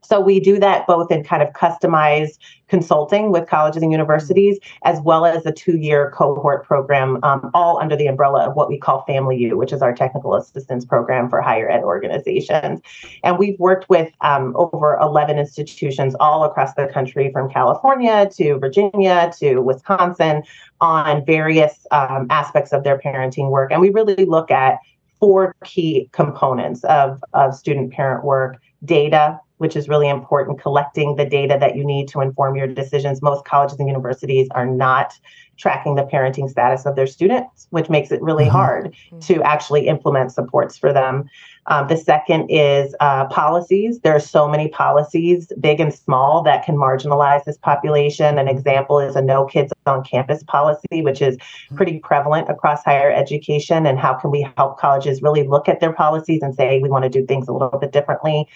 So 0.04 0.20
we 0.20 0.40
do 0.40 0.58
that 0.58 0.86
both 0.86 1.10
in 1.10 1.24
kind 1.24 1.42
of 1.42 1.50
customized 1.50 2.38
consulting 2.68 3.30
with 3.30 3.48
colleges 3.48 3.82
and 3.82 3.92
universities, 3.92 4.58
as 4.84 4.98
well 5.02 5.26
as 5.26 5.44
a 5.44 5.52
two-year 5.52 6.10
cohort 6.14 6.64
program, 6.64 7.18
um, 7.22 7.50
all 7.54 7.78
under 7.78 7.96
the 7.96 8.06
umbrella 8.06 8.48
of 8.48 8.56
what 8.56 8.68
we 8.68 8.78
call 8.78 9.02
Family 9.02 9.36
U, 9.36 9.56
which 9.56 9.72
is 9.72 9.82
our 9.82 9.94
technical 9.94 10.34
assistance 10.34 10.84
program 10.84 11.28
for 11.28 11.40
higher 11.40 11.70
ed 11.70 11.82
organizations. 11.82 12.80
And 13.22 13.38
we've 13.38 13.58
worked 13.58 13.88
with 13.88 14.10
um, 14.22 14.54
over 14.56 14.98
11 15.00 15.38
institutions 15.38 16.16
all 16.18 16.44
across 16.44 16.74
the 16.74 16.86
country, 16.86 17.30
from 17.30 17.50
California 17.50 18.28
to 18.36 18.58
Virginia 18.58 19.30
to 19.38 19.58
Wisconsin, 19.60 20.42
on 20.80 21.24
various 21.26 21.86
um, 21.90 22.26
aspects 22.30 22.72
of 22.72 22.84
their 22.84 22.98
parenting 22.98 23.50
work. 23.50 23.70
And 23.70 23.80
we 23.80 23.90
really 23.90 24.24
look 24.24 24.50
at 24.50 24.78
four 25.20 25.54
key 25.62 26.08
components 26.12 26.82
of, 26.84 27.22
of 27.34 27.54
student 27.54 27.92
parent 27.92 28.24
work 28.24 28.56
data 28.84 29.38
which 29.58 29.76
is 29.76 29.88
really 29.88 30.08
important, 30.08 30.60
collecting 30.60 31.16
the 31.16 31.24
data 31.24 31.56
that 31.60 31.76
you 31.76 31.84
need 31.84 32.08
to 32.08 32.20
inform 32.20 32.56
your 32.56 32.66
decisions. 32.66 33.22
Most 33.22 33.44
colleges 33.44 33.78
and 33.78 33.88
universities 33.88 34.48
are 34.54 34.66
not 34.66 35.18
tracking 35.56 35.94
the 35.94 36.02
parenting 36.02 36.48
status 36.50 36.86
of 36.86 36.96
their 36.96 37.06
students, 37.06 37.68
which 37.70 37.88
makes 37.88 38.10
it 38.10 38.20
really 38.20 38.44
mm-hmm. 38.44 38.52
hard 38.52 38.86
mm-hmm. 38.86 39.18
to 39.20 39.42
actually 39.42 39.86
implement 39.86 40.32
supports 40.32 40.76
for 40.76 40.92
them. 40.92 41.28
Um, 41.66 41.86
the 41.86 41.96
second 41.96 42.48
is 42.48 42.96
uh, 42.98 43.26
policies. 43.26 44.00
There 44.00 44.16
are 44.16 44.20
so 44.20 44.48
many 44.48 44.68
policies, 44.68 45.52
big 45.60 45.78
and 45.78 45.94
small, 45.94 46.42
that 46.42 46.64
can 46.64 46.76
marginalize 46.76 47.44
this 47.44 47.58
population. 47.58 48.38
An 48.38 48.48
example 48.48 48.98
is 48.98 49.14
a 49.14 49.22
no 49.22 49.44
kids 49.44 49.72
on 49.86 50.02
campus 50.02 50.42
policy, 50.42 51.02
which 51.02 51.22
is 51.22 51.36
mm-hmm. 51.36 51.76
pretty 51.76 51.98
prevalent 52.00 52.48
across 52.48 52.82
higher 52.82 53.12
education. 53.12 53.86
And 53.86 53.98
how 53.98 54.14
can 54.14 54.32
we 54.32 54.48
help 54.56 54.80
colleges 54.80 55.22
really 55.22 55.46
look 55.46 55.68
at 55.68 55.78
their 55.78 55.92
policies 55.92 56.42
and 56.42 56.54
say, 56.54 56.80
we 56.80 56.88
want 56.88 57.04
to 57.04 57.08
do 57.08 57.24
things 57.24 57.46
a 57.46 57.52
little 57.52 57.78
bit 57.78 57.92
differently? 57.92 58.48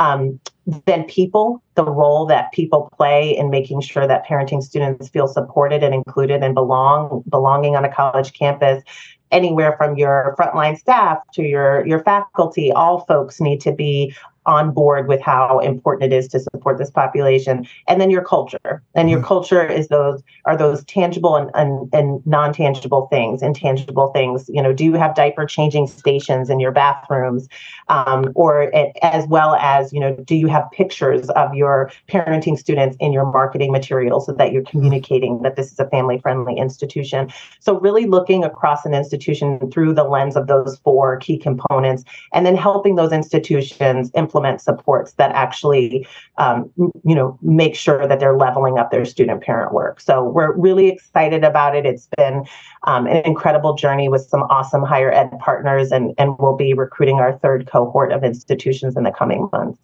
Um, 0.00 0.40
then 0.86 1.04
people, 1.04 1.62
the 1.74 1.84
role 1.84 2.24
that 2.26 2.52
people 2.52 2.90
play 2.96 3.36
in 3.36 3.50
making 3.50 3.82
sure 3.82 4.06
that 4.06 4.26
parenting 4.26 4.62
students 4.62 5.10
feel 5.10 5.28
supported 5.28 5.82
and 5.82 5.94
included 5.94 6.42
and 6.42 6.54
belong 6.54 7.22
belonging 7.28 7.76
on 7.76 7.84
a 7.84 7.94
college 7.94 8.32
campus. 8.32 8.82
anywhere 9.30 9.76
from 9.76 9.96
your 9.96 10.34
frontline 10.36 10.76
staff 10.76 11.18
to 11.32 11.42
your 11.42 11.86
your 11.86 12.02
faculty 12.02 12.72
all 12.72 13.04
folks 13.10 13.40
need 13.40 13.60
to 13.60 13.70
be 13.70 14.12
on 14.50 14.72
board 14.72 15.06
with 15.06 15.20
how 15.20 15.60
important 15.60 16.12
it 16.12 16.16
is 16.16 16.26
to 16.26 16.40
support 16.40 16.76
this 16.76 16.90
population 16.90 17.64
and 17.86 18.00
then 18.00 18.10
your 18.10 18.24
culture 18.24 18.82
and 18.96 19.08
your 19.08 19.20
mm-hmm. 19.20 19.28
culture 19.28 19.64
is 19.64 19.86
those 19.88 20.22
are 20.44 20.56
those 20.56 20.84
tangible 20.84 21.36
and, 21.36 21.50
and, 21.54 21.88
and 21.92 22.26
non-tangible 22.26 23.06
things 23.06 23.42
intangible 23.42 24.08
things 24.08 24.50
you 24.52 24.60
know 24.60 24.72
do 24.72 24.84
you 24.84 24.94
have 24.94 25.14
diaper 25.14 25.46
changing 25.46 25.86
stations 25.86 26.50
in 26.50 26.58
your 26.58 26.72
bathrooms 26.72 27.48
um, 27.88 28.32
or 28.34 28.72
as 29.04 29.24
well 29.28 29.54
as 29.54 29.92
you 29.92 30.00
know 30.00 30.16
do 30.16 30.34
you 30.34 30.48
have 30.48 30.68
pictures 30.72 31.30
of 31.30 31.54
your 31.54 31.92
parenting 32.08 32.58
students 32.58 32.96
in 32.98 33.12
your 33.12 33.24
marketing 33.24 33.70
materials 33.70 34.26
so 34.26 34.32
that 34.32 34.52
you're 34.52 34.62
mm-hmm. 34.62 34.78
communicating 34.78 35.42
that 35.42 35.54
this 35.54 35.70
is 35.70 35.78
a 35.78 35.88
family 35.90 36.18
friendly 36.18 36.56
institution 36.56 37.32
so 37.60 37.78
really 37.78 38.06
looking 38.06 38.42
across 38.42 38.84
an 38.84 38.94
institution 38.94 39.70
through 39.70 39.94
the 39.94 40.04
lens 40.04 40.34
of 40.34 40.48
those 40.48 40.80
four 40.82 41.18
key 41.18 41.38
components 41.38 42.02
and 42.32 42.44
then 42.44 42.56
helping 42.56 42.96
those 42.96 43.12
institutions 43.12 44.10
implement 44.14 44.39
supports 44.60 45.12
that 45.12 45.32
actually, 45.32 46.06
um, 46.38 46.70
you 46.76 47.14
know, 47.14 47.38
make 47.42 47.74
sure 47.74 48.06
that 48.06 48.20
they're 48.20 48.36
leveling 48.36 48.78
up 48.78 48.90
their 48.90 49.04
student 49.04 49.42
parent 49.42 49.72
work. 49.72 50.00
So 50.00 50.24
we're 50.24 50.56
really 50.56 50.88
excited 50.88 51.44
about 51.44 51.76
it. 51.76 51.86
It's 51.86 52.08
been 52.16 52.44
um, 52.84 53.06
an 53.06 53.24
incredible 53.24 53.74
journey 53.74 54.08
with 54.08 54.22
some 54.22 54.42
awesome 54.44 54.82
higher 54.82 55.12
ed 55.12 55.38
partners, 55.38 55.92
and, 55.92 56.14
and 56.18 56.36
we'll 56.38 56.56
be 56.56 56.74
recruiting 56.74 57.16
our 57.16 57.38
third 57.38 57.66
cohort 57.66 58.12
of 58.12 58.24
institutions 58.24 58.96
in 58.96 59.02
the 59.02 59.12
coming 59.12 59.48
months. 59.52 59.78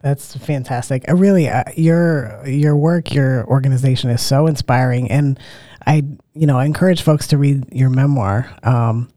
That's 0.00 0.36
fantastic. 0.36 1.04
I 1.08 1.12
really, 1.12 1.48
uh, 1.48 1.64
your 1.76 2.46
your 2.46 2.76
work, 2.76 3.14
your 3.14 3.46
organization 3.46 4.10
is 4.10 4.20
so 4.20 4.46
inspiring, 4.46 5.10
and 5.10 5.40
I, 5.86 6.02
you 6.34 6.46
know, 6.46 6.58
I 6.58 6.66
encourage 6.66 7.00
folks 7.00 7.26
to 7.28 7.38
read 7.38 7.64
your 7.72 7.88
memoir. 7.88 8.54
Um, 8.62 9.08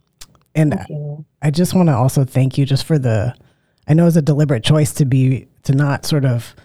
and 0.56 0.80
I 1.42 1.52
just 1.52 1.74
want 1.76 1.90
to 1.90 1.96
also 1.96 2.24
thank 2.24 2.58
you 2.58 2.66
just 2.66 2.86
for 2.86 2.98
the 2.98 3.36
I 3.88 3.94
know 3.94 4.08
it's 4.08 4.16
a 4.16 4.22
deliberate 4.22 4.64
choice 4.64 4.94
to 4.96 5.06
be 5.06 5.48
to 5.64 5.74
not 5.74 6.06
sort 6.06 6.26
of 6.26 6.56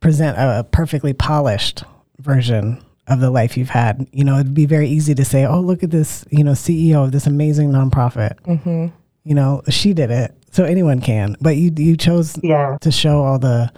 present 0.00 0.36
a 0.38 0.64
perfectly 0.64 1.12
polished 1.12 1.84
version 2.18 2.82
of 3.06 3.20
the 3.20 3.30
life 3.30 3.56
you've 3.56 3.70
had. 3.70 4.06
You 4.12 4.24
know, 4.24 4.34
it'd 4.38 4.54
be 4.54 4.66
very 4.66 4.88
easy 4.88 5.14
to 5.14 5.24
say, 5.24 5.44
"Oh, 5.44 5.60
look 5.60 5.82
at 5.82 5.90
this," 5.90 6.24
you 6.30 6.44
know, 6.44 6.52
CEO 6.52 7.04
of 7.04 7.12
this 7.12 7.26
amazing 7.26 7.70
nonprofit. 7.70 8.40
Mm-hmm. 8.42 8.86
You 9.24 9.34
know, 9.34 9.62
she 9.68 9.92
did 9.92 10.10
it, 10.10 10.34
so 10.50 10.64
anyone 10.64 11.00
can. 11.00 11.36
But 11.40 11.56
you 11.56 11.72
you 11.76 11.96
chose 11.96 12.38
yeah. 12.42 12.76
to 12.80 12.90
show 12.90 13.22
all 13.22 13.38
the 13.38 13.72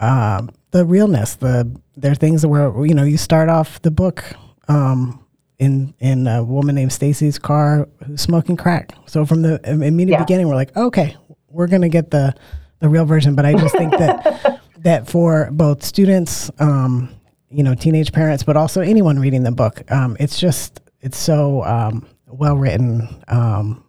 um, 0.00 0.50
the 0.72 0.84
realness. 0.84 1.36
The 1.36 1.70
there 1.96 2.12
are 2.12 2.16
things 2.16 2.44
where 2.44 2.84
you 2.84 2.94
know 2.94 3.04
you 3.04 3.18
start 3.18 3.48
off 3.48 3.80
the 3.82 3.90
book 3.90 4.24
um, 4.68 5.24
in 5.58 5.94
in 6.00 6.26
a 6.26 6.42
woman 6.42 6.74
named 6.74 6.92
Stacy's 6.92 7.38
car 7.38 7.88
who's 8.04 8.20
smoking 8.20 8.56
crack. 8.56 8.94
So 9.06 9.24
from 9.24 9.42
the 9.42 9.60
immediate 9.64 10.16
yeah. 10.16 10.24
beginning, 10.24 10.48
we're 10.48 10.54
like, 10.54 10.76
okay, 10.76 11.16
we're 11.52 11.66
gonna 11.66 11.88
get 11.88 12.10
the 12.10 12.34
the 12.80 12.88
real 12.88 13.04
version. 13.04 13.34
But 13.34 13.46
I 13.46 13.54
just 13.54 13.76
think 13.76 13.92
that 13.92 14.60
that 14.78 15.08
for 15.08 15.48
both 15.52 15.82
students, 15.82 16.50
um, 16.58 17.14
you 17.50 17.62
know, 17.62 17.74
teenage 17.74 18.12
parents, 18.12 18.42
but 18.42 18.56
also 18.56 18.80
anyone 18.80 19.18
reading 19.18 19.42
the 19.42 19.52
book, 19.52 19.90
um, 19.90 20.16
it's 20.18 20.38
just 20.38 20.80
it's 21.00 21.18
so 21.18 21.62
um, 21.64 22.06
well 22.26 22.56
written 22.56 23.22
um, 23.28 23.84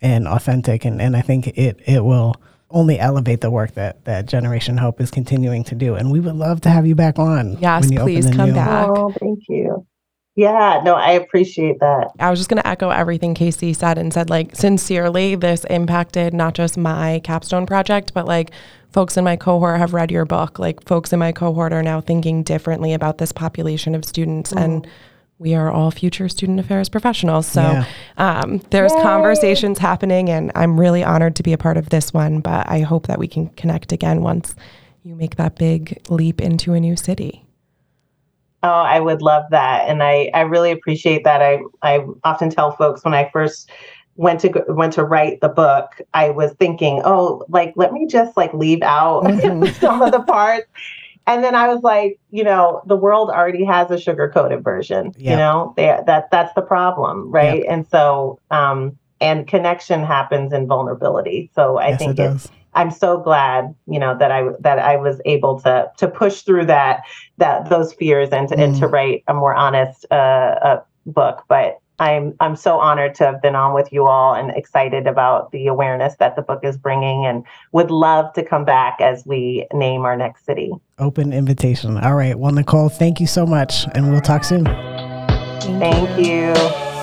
and 0.00 0.28
authentic, 0.28 0.84
and, 0.84 1.00
and 1.00 1.16
I 1.16 1.20
think 1.20 1.48
it 1.48 1.80
it 1.86 2.04
will 2.04 2.34
only 2.70 2.98
elevate 2.98 3.40
the 3.40 3.50
work 3.50 3.74
that 3.74 4.04
that 4.04 4.26
Generation 4.26 4.76
Hope 4.76 5.00
is 5.00 5.10
continuing 5.10 5.64
to 5.64 5.74
do. 5.74 5.94
And 5.94 6.10
we 6.10 6.20
would 6.20 6.34
love 6.34 6.60
to 6.62 6.70
have 6.70 6.86
you 6.86 6.94
back 6.94 7.18
on. 7.18 7.56
Yes, 7.58 7.88
please 7.90 8.28
come 8.30 8.50
new. 8.50 8.54
back. 8.54 8.88
Oh, 8.88 9.12
thank 9.20 9.40
you. 9.48 9.86
Yeah, 10.36 10.80
no, 10.84 10.94
I 10.94 11.12
appreciate 11.12 11.78
that. 11.78 12.10
I 12.18 12.28
was 12.28 12.40
just 12.40 12.50
going 12.50 12.60
to 12.60 12.66
echo 12.66 12.90
everything 12.90 13.34
Casey 13.34 13.72
said 13.72 13.98
and 13.98 14.12
said, 14.12 14.30
like, 14.30 14.56
sincerely, 14.56 15.36
this 15.36 15.64
impacted 15.70 16.34
not 16.34 16.54
just 16.54 16.76
my 16.76 17.20
capstone 17.22 17.66
project, 17.66 18.12
but 18.14 18.26
like 18.26 18.50
folks 18.92 19.16
in 19.16 19.22
my 19.22 19.36
cohort 19.36 19.78
have 19.78 19.94
read 19.94 20.10
your 20.10 20.24
book. 20.24 20.58
Like, 20.58 20.84
folks 20.84 21.12
in 21.12 21.20
my 21.20 21.30
cohort 21.30 21.72
are 21.72 21.84
now 21.84 22.00
thinking 22.00 22.42
differently 22.42 22.92
about 22.92 23.18
this 23.18 23.30
population 23.30 23.94
of 23.94 24.04
students. 24.04 24.52
Mm. 24.52 24.60
And 24.64 24.88
we 25.38 25.54
are 25.54 25.70
all 25.70 25.90
future 25.90 26.28
student 26.28 26.58
affairs 26.58 26.88
professionals. 26.88 27.46
So 27.46 27.60
yeah. 27.60 27.86
um, 28.16 28.60
there's 28.70 28.92
Yay. 28.92 29.02
conversations 29.02 29.78
happening, 29.78 30.30
and 30.30 30.50
I'm 30.54 30.78
really 30.78 31.04
honored 31.04 31.36
to 31.36 31.42
be 31.42 31.52
a 31.52 31.58
part 31.58 31.76
of 31.76 31.90
this 31.90 32.12
one. 32.12 32.40
But 32.40 32.68
I 32.68 32.80
hope 32.80 33.06
that 33.06 33.18
we 33.18 33.28
can 33.28 33.48
connect 33.50 33.92
again 33.92 34.22
once 34.22 34.54
you 35.02 35.14
make 35.14 35.36
that 35.36 35.56
big 35.56 36.00
leap 36.08 36.40
into 36.40 36.72
a 36.72 36.80
new 36.80 36.96
city. 36.96 37.43
Oh, 38.64 38.68
I 38.68 38.98
would 38.98 39.20
love 39.20 39.44
that, 39.50 39.86
and 39.90 40.02
I 40.02 40.30
I 40.32 40.40
really 40.40 40.70
appreciate 40.70 41.24
that. 41.24 41.42
I 41.42 41.58
I 41.82 42.02
often 42.24 42.48
tell 42.48 42.72
folks 42.72 43.04
when 43.04 43.12
I 43.12 43.28
first 43.30 43.70
went 44.16 44.40
to 44.40 44.64
went 44.68 44.94
to 44.94 45.04
write 45.04 45.42
the 45.42 45.50
book, 45.50 46.00
I 46.14 46.30
was 46.30 46.52
thinking, 46.52 47.02
oh, 47.04 47.44
like 47.50 47.74
let 47.76 47.92
me 47.92 48.06
just 48.06 48.38
like 48.38 48.54
leave 48.54 48.82
out 48.82 49.24
mm-hmm. 49.24 49.66
some 49.80 50.00
of 50.00 50.12
the 50.12 50.22
parts. 50.22 50.66
And 51.26 51.44
then 51.44 51.54
I 51.54 51.68
was 51.68 51.82
like, 51.82 52.18
you 52.30 52.42
know, 52.42 52.82
the 52.86 52.96
world 52.96 53.30
already 53.30 53.64
has 53.64 53.90
a 53.90 53.98
sugar 53.98 54.30
coated 54.30 54.64
version. 54.64 55.12
Yep. 55.16 55.30
You 55.30 55.36
know, 55.36 55.74
they, 55.76 55.98
that 56.06 56.30
that's 56.30 56.54
the 56.54 56.62
problem, 56.62 57.30
right? 57.30 57.60
Yep. 57.60 57.66
And 57.68 57.86
so, 57.88 58.40
um, 58.50 58.98
and 59.20 59.46
connection 59.46 60.04
happens 60.04 60.54
in 60.54 60.66
vulnerability. 60.66 61.50
So 61.54 61.76
I 61.78 61.90
yes, 61.90 61.98
think 61.98 62.18
it 62.18 62.30
it's 62.30 62.50
I'm 62.74 62.90
so 62.90 63.18
glad, 63.18 63.74
you 63.86 63.98
know, 63.98 64.16
that 64.18 64.30
I 64.30 64.48
that 64.60 64.78
I 64.78 64.96
was 64.96 65.20
able 65.24 65.60
to 65.60 65.90
to 65.96 66.08
push 66.08 66.42
through 66.42 66.66
that 66.66 67.02
that 67.38 67.68
those 67.68 67.92
fears 67.92 68.30
and 68.30 68.48
to, 68.48 68.56
mm. 68.56 68.64
and 68.64 68.76
to 68.76 68.88
mm. 68.88 68.92
write 68.92 69.24
a 69.28 69.34
more 69.34 69.54
honest 69.54 70.06
uh, 70.10 70.14
uh, 70.14 70.82
book. 71.06 71.44
But 71.48 71.80
I'm 71.98 72.34
I'm 72.40 72.56
so 72.56 72.78
honored 72.78 73.14
to 73.16 73.24
have 73.24 73.40
been 73.40 73.54
on 73.54 73.72
with 73.72 73.92
you 73.92 74.06
all 74.06 74.34
and 74.34 74.50
excited 74.50 75.06
about 75.06 75.52
the 75.52 75.68
awareness 75.68 76.16
that 76.16 76.34
the 76.34 76.42
book 76.42 76.60
is 76.64 76.76
bringing 76.76 77.24
and 77.24 77.44
would 77.72 77.90
love 77.90 78.32
to 78.34 78.44
come 78.44 78.64
back 78.64 79.00
as 79.00 79.24
we 79.24 79.66
name 79.72 80.02
our 80.02 80.16
next 80.16 80.44
city. 80.44 80.72
Open 80.98 81.32
invitation. 81.32 81.96
All 81.98 82.14
right. 82.14 82.38
Well, 82.38 82.52
Nicole, 82.52 82.88
thank 82.88 83.20
you 83.20 83.26
so 83.26 83.46
much 83.46 83.86
and 83.94 84.10
we'll 84.10 84.20
talk 84.20 84.42
soon. 84.42 84.64
Thank, 84.64 85.80
thank 85.80 86.18
you. 86.18 86.52
you. 86.52 86.93